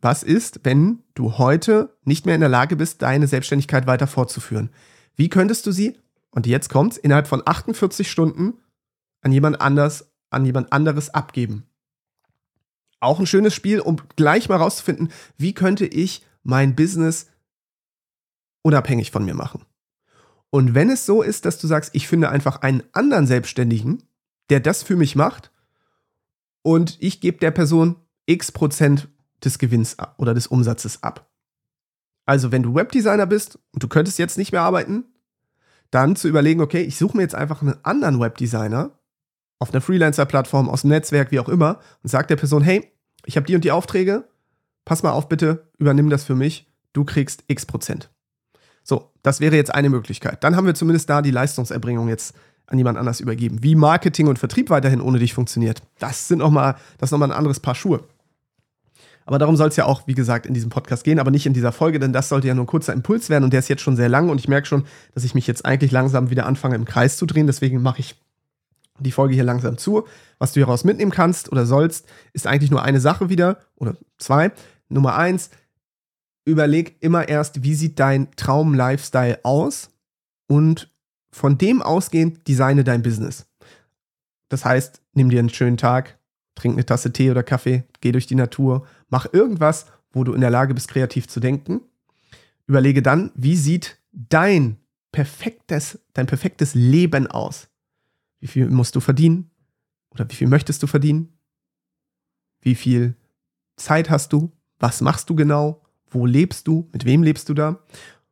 Was 0.00 0.22
ist, 0.22 0.60
wenn 0.62 1.00
du 1.14 1.38
heute 1.38 1.94
nicht 2.04 2.24
mehr 2.24 2.34
in 2.34 2.40
der 2.40 2.48
Lage 2.48 2.74
bist, 2.74 3.02
deine 3.02 3.26
Selbstständigkeit 3.26 3.86
weiter 3.86 4.06
fortzuführen? 4.06 4.70
Wie 5.14 5.28
könntest 5.28 5.66
du 5.66 5.72
sie, 5.72 5.98
und 6.30 6.46
jetzt 6.46 6.70
kommt's, 6.70 6.96
innerhalb 6.96 7.28
von 7.28 7.42
48 7.44 8.10
Stunden 8.10 8.54
an 9.22 9.32
jemand 9.32 9.60
anders, 9.60 10.12
an 10.30 10.44
jemand 10.44 10.72
anderes 10.72 11.10
abgeben? 11.10 11.66
Auch 13.00 13.18
ein 13.18 13.26
schönes 13.26 13.54
Spiel, 13.54 13.80
um 13.80 13.96
gleich 14.16 14.48
mal 14.48 14.56
rauszufinden, 14.56 15.10
wie 15.38 15.54
könnte 15.54 15.86
ich 15.86 16.24
mein 16.42 16.76
Business 16.76 17.26
unabhängig 18.62 19.10
von 19.10 19.24
mir 19.24 19.34
machen? 19.34 19.64
Und 20.50 20.74
wenn 20.74 20.90
es 20.90 21.06
so 21.06 21.22
ist, 21.22 21.44
dass 21.44 21.58
du 21.58 21.66
sagst, 21.66 21.94
ich 21.94 22.08
finde 22.08 22.28
einfach 22.28 22.60
einen 22.62 22.82
anderen 22.92 23.26
Selbstständigen, 23.26 24.02
der 24.50 24.60
das 24.60 24.82
für 24.82 24.96
mich 24.96 25.16
macht, 25.16 25.50
und 26.62 26.98
ich 27.00 27.20
gebe 27.20 27.38
der 27.38 27.52
Person 27.52 27.96
x 28.26 28.52
Prozent 28.52 29.08
des 29.42 29.58
Gewinns 29.58 29.96
oder 30.18 30.34
des 30.34 30.46
Umsatzes 30.46 31.02
ab. 31.02 31.30
Also, 32.26 32.52
wenn 32.52 32.62
du 32.62 32.74
Webdesigner 32.74 33.26
bist 33.26 33.58
und 33.72 33.82
du 33.82 33.88
könntest 33.88 34.18
jetzt 34.18 34.36
nicht 34.36 34.52
mehr 34.52 34.60
arbeiten, 34.62 35.04
dann 35.90 36.16
zu 36.16 36.28
überlegen, 36.28 36.60
okay, 36.60 36.82
ich 36.82 36.96
suche 36.96 37.16
mir 37.16 37.22
jetzt 37.22 37.34
einfach 37.34 37.62
einen 37.62 37.82
anderen 37.82 38.20
Webdesigner 38.20 38.99
auf 39.60 39.70
einer 39.72 39.80
Freelancer-Plattform, 39.80 40.68
aus 40.68 40.80
dem 40.80 40.90
Netzwerk, 40.90 41.30
wie 41.30 41.38
auch 41.38 41.48
immer, 41.48 41.78
und 42.02 42.08
sag 42.08 42.26
der 42.26 42.36
Person, 42.36 42.62
hey, 42.62 42.90
ich 43.24 43.36
habe 43.36 43.46
die 43.46 43.54
und 43.54 43.62
die 43.62 43.70
Aufträge, 43.70 44.24
pass 44.84 45.04
mal 45.04 45.12
auf 45.12 45.28
bitte, 45.28 45.68
übernimm 45.78 46.10
das 46.10 46.24
für 46.24 46.34
mich, 46.34 46.66
du 46.92 47.04
kriegst 47.04 47.44
x 47.46 47.66
Prozent. 47.66 48.10
So, 48.82 49.12
das 49.22 49.40
wäre 49.40 49.56
jetzt 49.56 49.72
eine 49.72 49.90
Möglichkeit. 49.90 50.42
Dann 50.42 50.56
haben 50.56 50.66
wir 50.66 50.74
zumindest 50.74 51.08
da 51.10 51.22
die 51.22 51.30
Leistungserbringung 51.30 52.08
jetzt 52.08 52.34
an 52.66 52.78
jemand 52.78 52.98
anders 52.98 53.20
übergeben. 53.20 53.62
Wie 53.62 53.74
Marketing 53.74 54.28
und 54.28 54.38
Vertrieb 54.38 54.70
weiterhin 54.70 55.00
ohne 55.00 55.18
dich 55.18 55.34
funktioniert, 55.34 55.82
das 55.98 56.28
sind 56.28 56.38
noch 56.38 56.50
mal, 56.50 56.76
das 56.98 57.08
ist 57.08 57.12
nochmal 57.12 57.30
ein 57.30 57.36
anderes 57.36 57.60
Paar 57.60 57.74
Schuhe. 57.74 58.02
Aber 59.26 59.38
darum 59.38 59.56
soll 59.56 59.68
es 59.68 59.76
ja 59.76 59.84
auch, 59.84 60.06
wie 60.06 60.14
gesagt, 60.14 60.46
in 60.46 60.54
diesem 60.54 60.70
Podcast 60.70 61.04
gehen, 61.04 61.18
aber 61.18 61.30
nicht 61.30 61.46
in 61.46 61.52
dieser 61.52 61.72
Folge, 61.72 61.98
denn 61.98 62.12
das 62.12 62.30
sollte 62.30 62.48
ja 62.48 62.54
nur 62.54 62.64
ein 62.64 62.68
kurzer 62.68 62.94
Impuls 62.94 63.28
werden 63.28 63.44
und 63.44 63.52
der 63.52 63.60
ist 63.60 63.68
jetzt 63.68 63.82
schon 63.82 63.96
sehr 63.96 64.08
lang 64.08 64.30
und 64.30 64.38
ich 64.38 64.48
merke 64.48 64.66
schon, 64.66 64.84
dass 65.14 65.24
ich 65.24 65.34
mich 65.34 65.46
jetzt 65.46 65.66
eigentlich 65.66 65.92
langsam 65.92 66.30
wieder 66.30 66.46
anfange 66.46 66.76
im 66.76 66.86
Kreis 66.86 67.16
zu 67.18 67.26
drehen. 67.26 67.46
Deswegen 67.46 67.82
mache 67.82 68.00
ich 68.00 68.16
die 69.00 69.12
Folge 69.12 69.34
hier 69.34 69.44
langsam 69.44 69.78
zu. 69.78 70.06
Was 70.38 70.52
du 70.52 70.60
hieraus 70.60 70.84
mitnehmen 70.84 71.10
kannst 71.10 71.50
oder 71.50 71.66
sollst, 71.66 72.06
ist 72.32 72.46
eigentlich 72.46 72.70
nur 72.70 72.82
eine 72.82 73.00
Sache 73.00 73.28
wieder 73.28 73.58
oder 73.76 73.96
zwei. 74.18 74.52
Nummer 74.88 75.16
eins, 75.16 75.50
überleg 76.44 76.96
immer 77.00 77.28
erst, 77.28 77.62
wie 77.62 77.74
sieht 77.74 77.98
dein 77.98 78.30
Traum-Lifestyle 78.36 79.40
aus 79.44 79.90
und 80.48 80.90
von 81.32 81.58
dem 81.58 81.80
ausgehend 81.80 82.48
designe 82.48 82.84
dein 82.84 83.02
Business. 83.02 83.46
Das 84.48 84.64
heißt, 84.64 85.00
nimm 85.14 85.30
dir 85.30 85.38
einen 85.38 85.48
schönen 85.48 85.76
Tag, 85.76 86.18
trink 86.56 86.74
eine 86.74 86.84
Tasse 86.84 87.12
Tee 87.12 87.30
oder 87.30 87.42
Kaffee, 87.42 87.84
geh 88.00 88.12
durch 88.12 88.26
die 88.26 88.34
Natur, 88.34 88.86
mach 89.08 89.32
irgendwas, 89.32 89.86
wo 90.12 90.24
du 90.24 90.34
in 90.34 90.40
der 90.40 90.50
Lage 90.50 90.74
bist, 90.74 90.88
kreativ 90.88 91.28
zu 91.28 91.38
denken. 91.40 91.80
Überlege 92.66 93.02
dann, 93.02 93.30
wie 93.34 93.56
sieht 93.56 93.98
dein 94.12 94.76
perfektes, 95.12 96.00
dein 96.14 96.26
perfektes 96.26 96.74
Leben 96.74 97.28
aus? 97.28 97.69
Wie 98.40 98.46
viel 98.46 98.68
musst 98.70 98.96
du 98.96 99.00
verdienen? 99.00 99.50
Oder 100.10 100.28
wie 100.28 100.34
viel 100.34 100.48
möchtest 100.48 100.82
du 100.82 100.86
verdienen? 100.86 101.38
Wie 102.60 102.74
viel 102.74 103.16
Zeit 103.76 104.10
hast 104.10 104.32
du? 104.32 104.52
Was 104.78 105.00
machst 105.00 105.30
du 105.30 105.34
genau? 105.34 105.82
Wo 106.08 106.26
lebst 106.26 106.66
du? 106.66 106.88
Mit 106.92 107.04
wem 107.04 107.22
lebst 107.22 107.48
du 107.48 107.54
da? 107.54 107.82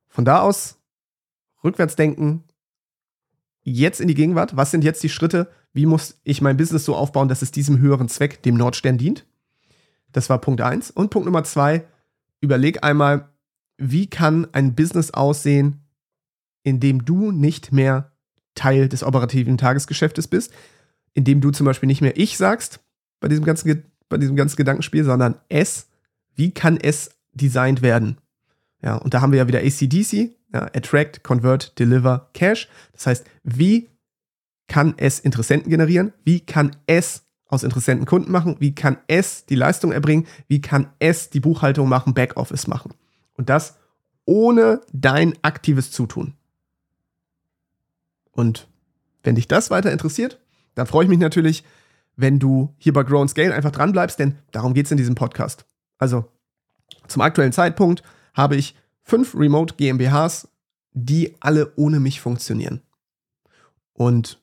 Von 0.08 0.24
da 0.24 0.40
aus 0.40 0.78
rückwärts 1.62 1.96
denken, 1.96 2.44
jetzt 3.62 4.00
in 4.00 4.08
die 4.08 4.14
Gegenwart. 4.14 4.56
Was 4.56 4.70
sind 4.70 4.84
jetzt 4.84 5.02
die 5.02 5.08
Schritte? 5.08 5.50
Wie 5.72 5.86
muss 5.86 6.18
ich 6.24 6.40
mein 6.40 6.56
Business 6.56 6.84
so 6.84 6.96
aufbauen, 6.96 7.28
dass 7.28 7.42
es 7.42 7.50
diesem 7.50 7.78
höheren 7.78 8.08
Zweck, 8.08 8.42
dem 8.42 8.56
Nordstern, 8.56 8.98
dient? 8.98 9.26
Das 10.12 10.30
war 10.30 10.40
Punkt 10.40 10.60
1. 10.60 10.90
Und 10.90 11.10
Punkt 11.10 11.26
Nummer 11.26 11.44
2, 11.44 11.86
überleg 12.40 12.82
einmal, 12.82 13.28
wie 13.76 14.08
kann 14.08 14.48
ein 14.52 14.74
Business 14.74 15.12
aussehen, 15.12 15.84
in 16.62 16.80
dem 16.80 17.04
du 17.04 17.30
nicht 17.30 17.72
mehr 17.72 18.12
Teil 18.58 18.88
des 18.88 19.04
operativen 19.04 19.56
Tagesgeschäftes 19.56 20.26
bist, 20.28 20.52
in 21.14 21.24
dem 21.24 21.40
du 21.40 21.50
zum 21.50 21.64
Beispiel 21.64 21.86
nicht 21.86 22.00
mehr 22.00 22.16
ich 22.16 22.36
sagst 22.36 22.80
bei 23.20 23.28
diesem 23.28 23.44
ganzen, 23.44 23.84
bei 24.08 24.18
diesem 24.18 24.36
ganzen 24.36 24.56
Gedankenspiel, 24.56 25.04
sondern 25.04 25.36
es. 25.48 25.88
Wie 26.34 26.52
kann 26.52 26.76
es 26.76 27.10
designt 27.32 27.82
werden? 27.82 28.18
Ja, 28.82 28.96
und 28.96 29.14
da 29.14 29.20
haben 29.20 29.32
wir 29.32 29.38
ja 29.38 29.48
wieder 29.48 29.60
ACDC, 29.60 30.36
ja, 30.52 30.62
Attract, 30.74 31.24
Convert, 31.24 31.78
Deliver, 31.78 32.30
Cash. 32.32 32.68
Das 32.92 33.06
heißt, 33.06 33.26
wie 33.42 33.88
kann 34.68 34.94
es 34.96 35.18
Interessenten 35.18 35.70
generieren? 35.70 36.12
Wie 36.24 36.40
kann 36.40 36.76
es 36.86 37.24
aus 37.46 37.62
Interessenten 37.62 38.06
Kunden 38.06 38.30
machen? 38.30 38.56
Wie 38.60 38.74
kann 38.74 38.98
es 39.08 39.46
die 39.46 39.54
Leistung 39.54 39.90
erbringen? 39.92 40.26
Wie 40.46 40.60
kann 40.60 40.92
es 40.98 41.30
die 41.30 41.40
Buchhaltung 41.40 41.88
machen, 41.88 42.14
Backoffice 42.14 42.66
machen? 42.66 42.94
Und 43.34 43.48
das 43.48 43.76
ohne 44.24 44.82
dein 44.92 45.34
aktives 45.42 45.90
Zutun. 45.90 46.34
Und 48.38 48.68
wenn 49.24 49.34
dich 49.34 49.48
das 49.48 49.68
weiter 49.68 49.90
interessiert, 49.90 50.38
dann 50.76 50.86
freue 50.86 51.02
ich 51.02 51.10
mich 51.10 51.18
natürlich, 51.18 51.64
wenn 52.14 52.38
du 52.38 52.72
hier 52.78 52.92
bei 52.92 53.02
Grow 53.02 53.20
and 53.20 53.28
Scale 53.28 53.52
einfach 53.52 53.72
dran 53.72 53.90
bleibst, 53.90 54.20
denn 54.20 54.38
darum 54.52 54.74
geht 54.74 54.86
es 54.86 54.92
in 54.92 54.96
diesem 54.96 55.16
Podcast. 55.16 55.66
Also 55.98 56.24
zum 57.08 57.20
aktuellen 57.22 57.50
Zeitpunkt 57.50 58.04
habe 58.34 58.54
ich 58.54 58.76
fünf 59.02 59.34
Remote 59.34 59.74
GmbHs, 59.74 60.46
die 60.92 61.34
alle 61.40 61.72
ohne 61.74 61.98
mich 61.98 62.20
funktionieren. 62.20 62.80
Und 63.92 64.40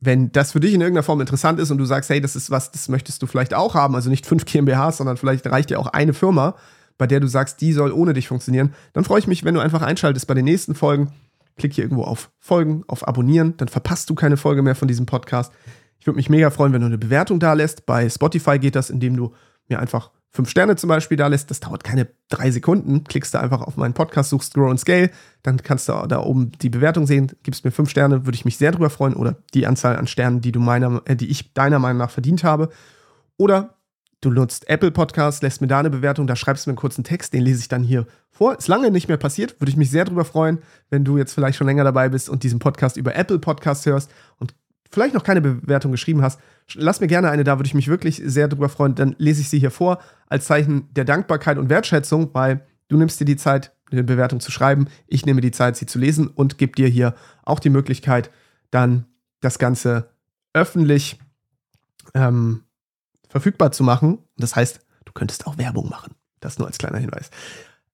wenn 0.00 0.30
das 0.30 0.52
für 0.52 0.60
dich 0.60 0.74
in 0.74 0.82
irgendeiner 0.82 1.02
Form 1.02 1.22
interessant 1.22 1.58
ist 1.58 1.70
und 1.70 1.78
du 1.78 1.86
sagst, 1.86 2.10
hey, 2.10 2.20
das 2.20 2.36
ist 2.36 2.50
was, 2.50 2.72
das 2.72 2.90
möchtest 2.90 3.22
du 3.22 3.26
vielleicht 3.26 3.54
auch 3.54 3.74
haben, 3.74 3.94
also 3.94 4.10
nicht 4.10 4.26
fünf 4.26 4.44
GmbHs, 4.44 4.98
sondern 4.98 5.16
vielleicht 5.16 5.46
reicht 5.46 5.70
dir 5.70 5.80
auch 5.80 5.86
eine 5.86 6.12
Firma, 6.12 6.56
bei 6.98 7.06
der 7.06 7.20
du 7.20 7.26
sagst, 7.26 7.62
die 7.62 7.72
soll 7.72 7.90
ohne 7.90 8.12
dich 8.12 8.28
funktionieren, 8.28 8.74
dann 8.92 9.04
freue 9.04 9.20
ich 9.20 9.26
mich, 9.26 9.44
wenn 9.44 9.54
du 9.54 9.60
einfach 9.60 9.80
einschaltest 9.80 10.26
bei 10.26 10.34
den 10.34 10.44
nächsten 10.44 10.74
Folgen. 10.74 11.10
Klick 11.56 11.74
hier 11.74 11.84
irgendwo 11.84 12.04
auf 12.04 12.30
Folgen, 12.38 12.84
auf 12.88 13.06
Abonnieren, 13.06 13.56
dann 13.56 13.68
verpasst 13.68 14.10
du 14.10 14.14
keine 14.14 14.36
Folge 14.36 14.62
mehr 14.62 14.74
von 14.74 14.88
diesem 14.88 15.06
Podcast. 15.06 15.52
Ich 15.98 16.06
würde 16.06 16.16
mich 16.16 16.28
mega 16.28 16.50
freuen, 16.50 16.72
wenn 16.72 16.80
du 16.80 16.86
eine 16.86 16.98
Bewertung 16.98 17.40
da 17.40 17.52
lässt. 17.52 17.86
Bei 17.86 18.08
Spotify 18.08 18.58
geht 18.58 18.76
das, 18.76 18.90
indem 18.90 19.16
du 19.16 19.32
mir 19.68 19.78
einfach 19.78 20.10
fünf 20.34 20.50
Sterne 20.50 20.74
zum 20.74 20.88
Beispiel 20.88 21.16
da 21.16 21.28
lässt, 21.28 21.50
das 21.50 21.60
dauert 21.60 21.84
keine 21.84 22.08
drei 22.28 22.50
Sekunden. 22.50 23.04
Klickst 23.04 23.34
du 23.34 23.38
einfach 23.38 23.62
auf 23.62 23.76
meinen 23.76 23.94
Podcast, 23.94 24.30
suchst 24.30 24.54
Grow 24.54 24.68
and 24.68 24.80
Scale, 24.80 25.10
dann 25.42 25.58
kannst 25.58 25.88
du 25.88 25.92
da 26.08 26.20
oben 26.20 26.50
die 26.60 26.70
Bewertung 26.70 27.06
sehen, 27.06 27.30
gibst 27.44 27.64
mir 27.64 27.70
fünf 27.70 27.88
Sterne, 27.88 28.26
würde 28.26 28.34
ich 28.34 28.44
mich 28.44 28.58
sehr 28.58 28.72
drüber 28.72 28.90
freuen. 28.90 29.14
Oder 29.14 29.36
die 29.54 29.66
Anzahl 29.66 29.96
an 29.96 30.08
Sternen, 30.08 30.40
die 30.40 30.52
du 30.52 30.58
meiner, 30.58 31.02
äh, 31.04 31.14
die 31.14 31.30
ich 31.30 31.54
deiner 31.54 31.78
Meinung 31.78 31.98
nach 31.98 32.10
verdient 32.10 32.42
habe. 32.42 32.68
Oder 33.36 33.76
du 34.24 34.30
nutzt 34.30 34.68
Apple 34.68 34.90
Podcast, 34.90 35.42
lässt 35.42 35.60
mir 35.60 35.66
da 35.66 35.80
eine 35.80 35.90
Bewertung, 35.90 36.26
da 36.26 36.36
schreibst 36.36 36.66
du 36.66 36.70
mir 36.70 36.72
einen 36.72 36.78
kurzen 36.78 37.04
Text, 37.04 37.32
den 37.32 37.42
lese 37.42 37.60
ich 37.60 37.68
dann 37.68 37.82
hier 37.82 38.06
vor. 38.30 38.56
Ist 38.56 38.68
lange 38.68 38.90
nicht 38.90 39.08
mehr 39.08 39.16
passiert, 39.16 39.60
würde 39.60 39.70
ich 39.70 39.76
mich 39.76 39.90
sehr 39.90 40.04
drüber 40.04 40.24
freuen, 40.24 40.58
wenn 40.90 41.04
du 41.04 41.18
jetzt 41.18 41.34
vielleicht 41.34 41.58
schon 41.58 41.66
länger 41.66 41.84
dabei 41.84 42.08
bist 42.08 42.28
und 42.28 42.42
diesen 42.42 42.58
Podcast 42.58 42.96
über 42.96 43.14
Apple 43.14 43.38
Podcast 43.38 43.86
hörst 43.86 44.10
und 44.38 44.54
vielleicht 44.90 45.14
noch 45.14 45.24
keine 45.24 45.40
Bewertung 45.40 45.92
geschrieben 45.92 46.22
hast, 46.22 46.40
lass 46.74 47.00
mir 47.00 47.08
gerne 47.08 47.30
eine 47.30 47.44
da, 47.44 47.58
würde 47.58 47.66
ich 47.66 47.74
mich 47.74 47.88
wirklich 47.88 48.22
sehr 48.24 48.48
drüber 48.48 48.68
freuen. 48.68 48.94
Dann 48.94 49.14
lese 49.18 49.40
ich 49.40 49.48
sie 49.48 49.58
hier 49.58 49.70
vor 49.70 49.98
als 50.28 50.46
Zeichen 50.46 50.88
der 50.92 51.04
Dankbarkeit 51.04 51.58
und 51.58 51.68
Wertschätzung, 51.68 52.30
weil 52.32 52.64
du 52.88 52.96
nimmst 52.96 53.20
dir 53.20 53.24
die 53.24 53.36
Zeit, 53.36 53.72
eine 53.90 54.04
Bewertung 54.04 54.40
zu 54.40 54.50
schreiben. 54.50 54.88
Ich 55.06 55.26
nehme 55.26 55.40
die 55.40 55.50
Zeit, 55.50 55.76
sie 55.76 55.86
zu 55.86 55.98
lesen 55.98 56.28
und 56.28 56.58
gebe 56.58 56.72
dir 56.72 56.88
hier 56.88 57.14
auch 57.44 57.60
die 57.60 57.70
Möglichkeit, 57.70 58.30
dann 58.70 59.04
das 59.40 59.58
Ganze 59.58 60.10
öffentlich 60.52 61.18
ähm, 62.14 62.62
verfügbar 63.34 63.72
zu 63.72 63.82
machen. 63.82 64.18
Das 64.36 64.54
heißt, 64.54 64.78
du 65.04 65.12
könntest 65.12 65.48
auch 65.48 65.58
Werbung 65.58 65.88
machen. 65.88 66.14
Das 66.38 66.56
nur 66.60 66.68
als 66.68 66.78
kleiner 66.78 66.98
Hinweis. 66.98 67.30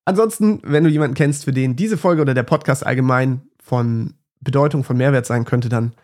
Ansonsten, 0.05 0.61
wenn 0.62 0.85
du 0.85 0.90
jemanden 0.90 1.14
kennst, 1.14 1.44
für 1.44 1.53
den 1.53 1.76
diese 1.76 1.96
Folge 1.96 2.20
oder 2.20 2.35
der 2.35 2.42
Podcast 2.42 2.85
allgemein 2.85 3.40
von 3.59 4.14
Bedeutung, 4.40 4.85
von 4.85 4.98
Mehrwert 4.98 5.24
sein 5.24 5.46
könnte, 5.46 5.70
dann 5.70 5.94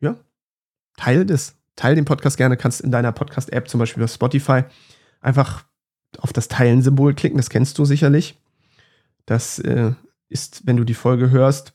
ja, 0.00 0.14
teil 0.96 1.26
das. 1.26 1.56
Teil 1.74 1.96
den 1.96 2.04
Podcast 2.04 2.36
gerne, 2.36 2.56
kannst 2.56 2.82
in 2.82 2.92
deiner 2.92 3.10
Podcast-App, 3.10 3.68
zum 3.68 3.80
Beispiel 3.80 4.00
über 4.00 4.08
Spotify, 4.08 4.62
einfach 5.20 5.64
auf 6.18 6.32
das 6.32 6.46
Teilen-Symbol 6.46 7.14
klicken, 7.14 7.36
das 7.36 7.50
kennst 7.50 7.76
du 7.78 7.84
sicherlich. 7.84 8.40
Das 9.26 9.58
äh, 9.58 9.90
ist, 10.28 10.68
wenn 10.68 10.76
du 10.76 10.84
die 10.84 10.94
Folge 10.94 11.30
hörst, 11.30 11.72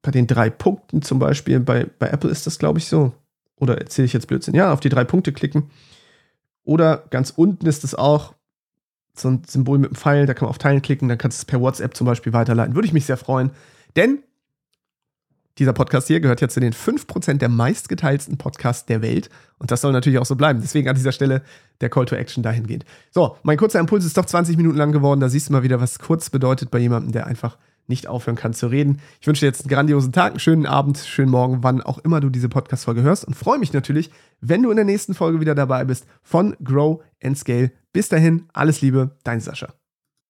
bei 0.00 0.12
den 0.12 0.26
drei 0.26 0.48
Punkten 0.48 1.02
zum 1.02 1.18
Beispiel, 1.18 1.60
bei, 1.60 1.84
bei 1.98 2.08
Apple 2.08 2.30
ist 2.30 2.46
das, 2.46 2.58
glaube 2.58 2.78
ich, 2.78 2.86
so. 2.86 3.12
Oder 3.56 3.76
erzähle 3.76 4.06
ich 4.06 4.14
jetzt 4.14 4.28
Blödsinn? 4.28 4.54
Ja, 4.54 4.72
auf 4.72 4.80
die 4.80 4.88
drei 4.88 5.04
Punkte 5.04 5.34
klicken. 5.34 5.70
Oder 6.64 7.04
ganz 7.10 7.30
unten 7.30 7.66
ist 7.66 7.84
es 7.84 7.94
auch 7.94 8.34
so 9.16 9.28
ein 9.28 9.42
Symbol 9.46 9.78
mit 9.78 9.90
einem 9.90 9.96
Pfeil, 9.96 10.26
da 10.26 10.34
kann 10.34 10.46
man 10.46 10.50
auf 10.50 10.58
Teilen 10.58 10.82
klicken, 10.82 11.08
dann 11.08 11.18
kannst 11.18 11.38
du 11.38 11.42
es 11.42 11.44
per 11.44 11.60
WhatsApp 11.60 11.96
zum 11.96 12.06
Beispiel 12.06 12.32
weiterleiten. 12.32 12.74
Würde 12.74 12.86
ich 12.86 12.92
mich 12.92 13.06
sehr 13.06 13.16
freuen. 13.16 13.50
Denn 13.96 14.24
dieser 15.58 15.72
Podcast 15.72 16.08
hier 16.08 16.18
gehört 16.18 16.40
ja 16.40 16.48
zu 16.48 16.58
den 16.58 16.72
5% 16.72 17.34
der 17.34 17.48
meistgeteilten 17.48 18.38
Podcasts 18.38 18.86
der 18.86 19.02
Welt. 19.02 19.30
Und 19.58 19.70
das 19.70 19.82
soll 19.82 19.92
natürlich 19.92 20.18
auch 20.18 20.26
so 20.26 20.34
bleiben. 20.34 20.60
Deswegen 20.60 20.88
an 20.88 20.96
dieser 20.96 21.12
Stelle 21.12 21.42
der 21.80 21.90
Call 21.90 22.06
to 22.06 22.16
Action 22.16 22.42
dahingehend. 22.42 22.84
So, 23.12 23.36
mein 23.44 23.56
kurzer 23.56 23.78
Impuls 23.78 24.04
ist 24.04 24.16
doch 24.16 24.24
20 24.24 24.56
Minuten 24.56 24.76
lang 24.76 24.90
geworden. 24.90 25.20
Da 25.20 25.28
siehst 25.28 25.48
du 25.48 25.52
mal 25.52 25.62
wieder, 25.62 25.80
was 25.80 26.00
kurz 26.00 26.28
bedeutet 26.28 26.72
bei 26.72 26.78
jemandem, 26.78 27.12
der 27.12 27.28
einfach 27.28 27.56
nicht 27.86 28.06
aufhören 28.06 28.36
kann 28.36 28.52
zu 28.52 28.66
reden. 28.66 29.00
Ich 29.20 29.26
wünsche 29.26 29.40
dir 29.40 29.46
jetzt 29.46 29.62
einen 29.62 29.70
grandiosen 29.70 30.12
Tag, 30.12 30.32
einen 30.32 30.40
schönen 30.40 30.66
Abend, 30.66 30.98
schönen 30.98 31.30
Morgen, 31.30 31.62
wann 31.62 31.82
auch 31.82 31.98
immer 31.98 32.20
du 32.20 32.30
diese 32.30 32.48
Podcast-Folge 32.48 33.02
hörst. 33.02 33.24
Und 33.24 33.34
freue 33.34 33.58
mich 33.58 33.72
natürlich, 33.72 34.10
wenn 34.40 34.62
du 34.62 34.70
in 34.70 34.76
der 34.76 34.84
nächsten 34.84 35.14
Folge 35.14 35.40
wieder 35.40 35.54
dabei 35.54 35.84
bist 35.84 36.06
von 36.22 36.56
Grow 36.62 37.02
and 37.22 37.38
Scale. 37.38 37.72
Bis 37.92 38.08
dahin, 38.08 38.46
alles 38.52 38.80
Liebe, 38.80 39.16
dein 39.22 39.40
Sascha. 39.40 39.68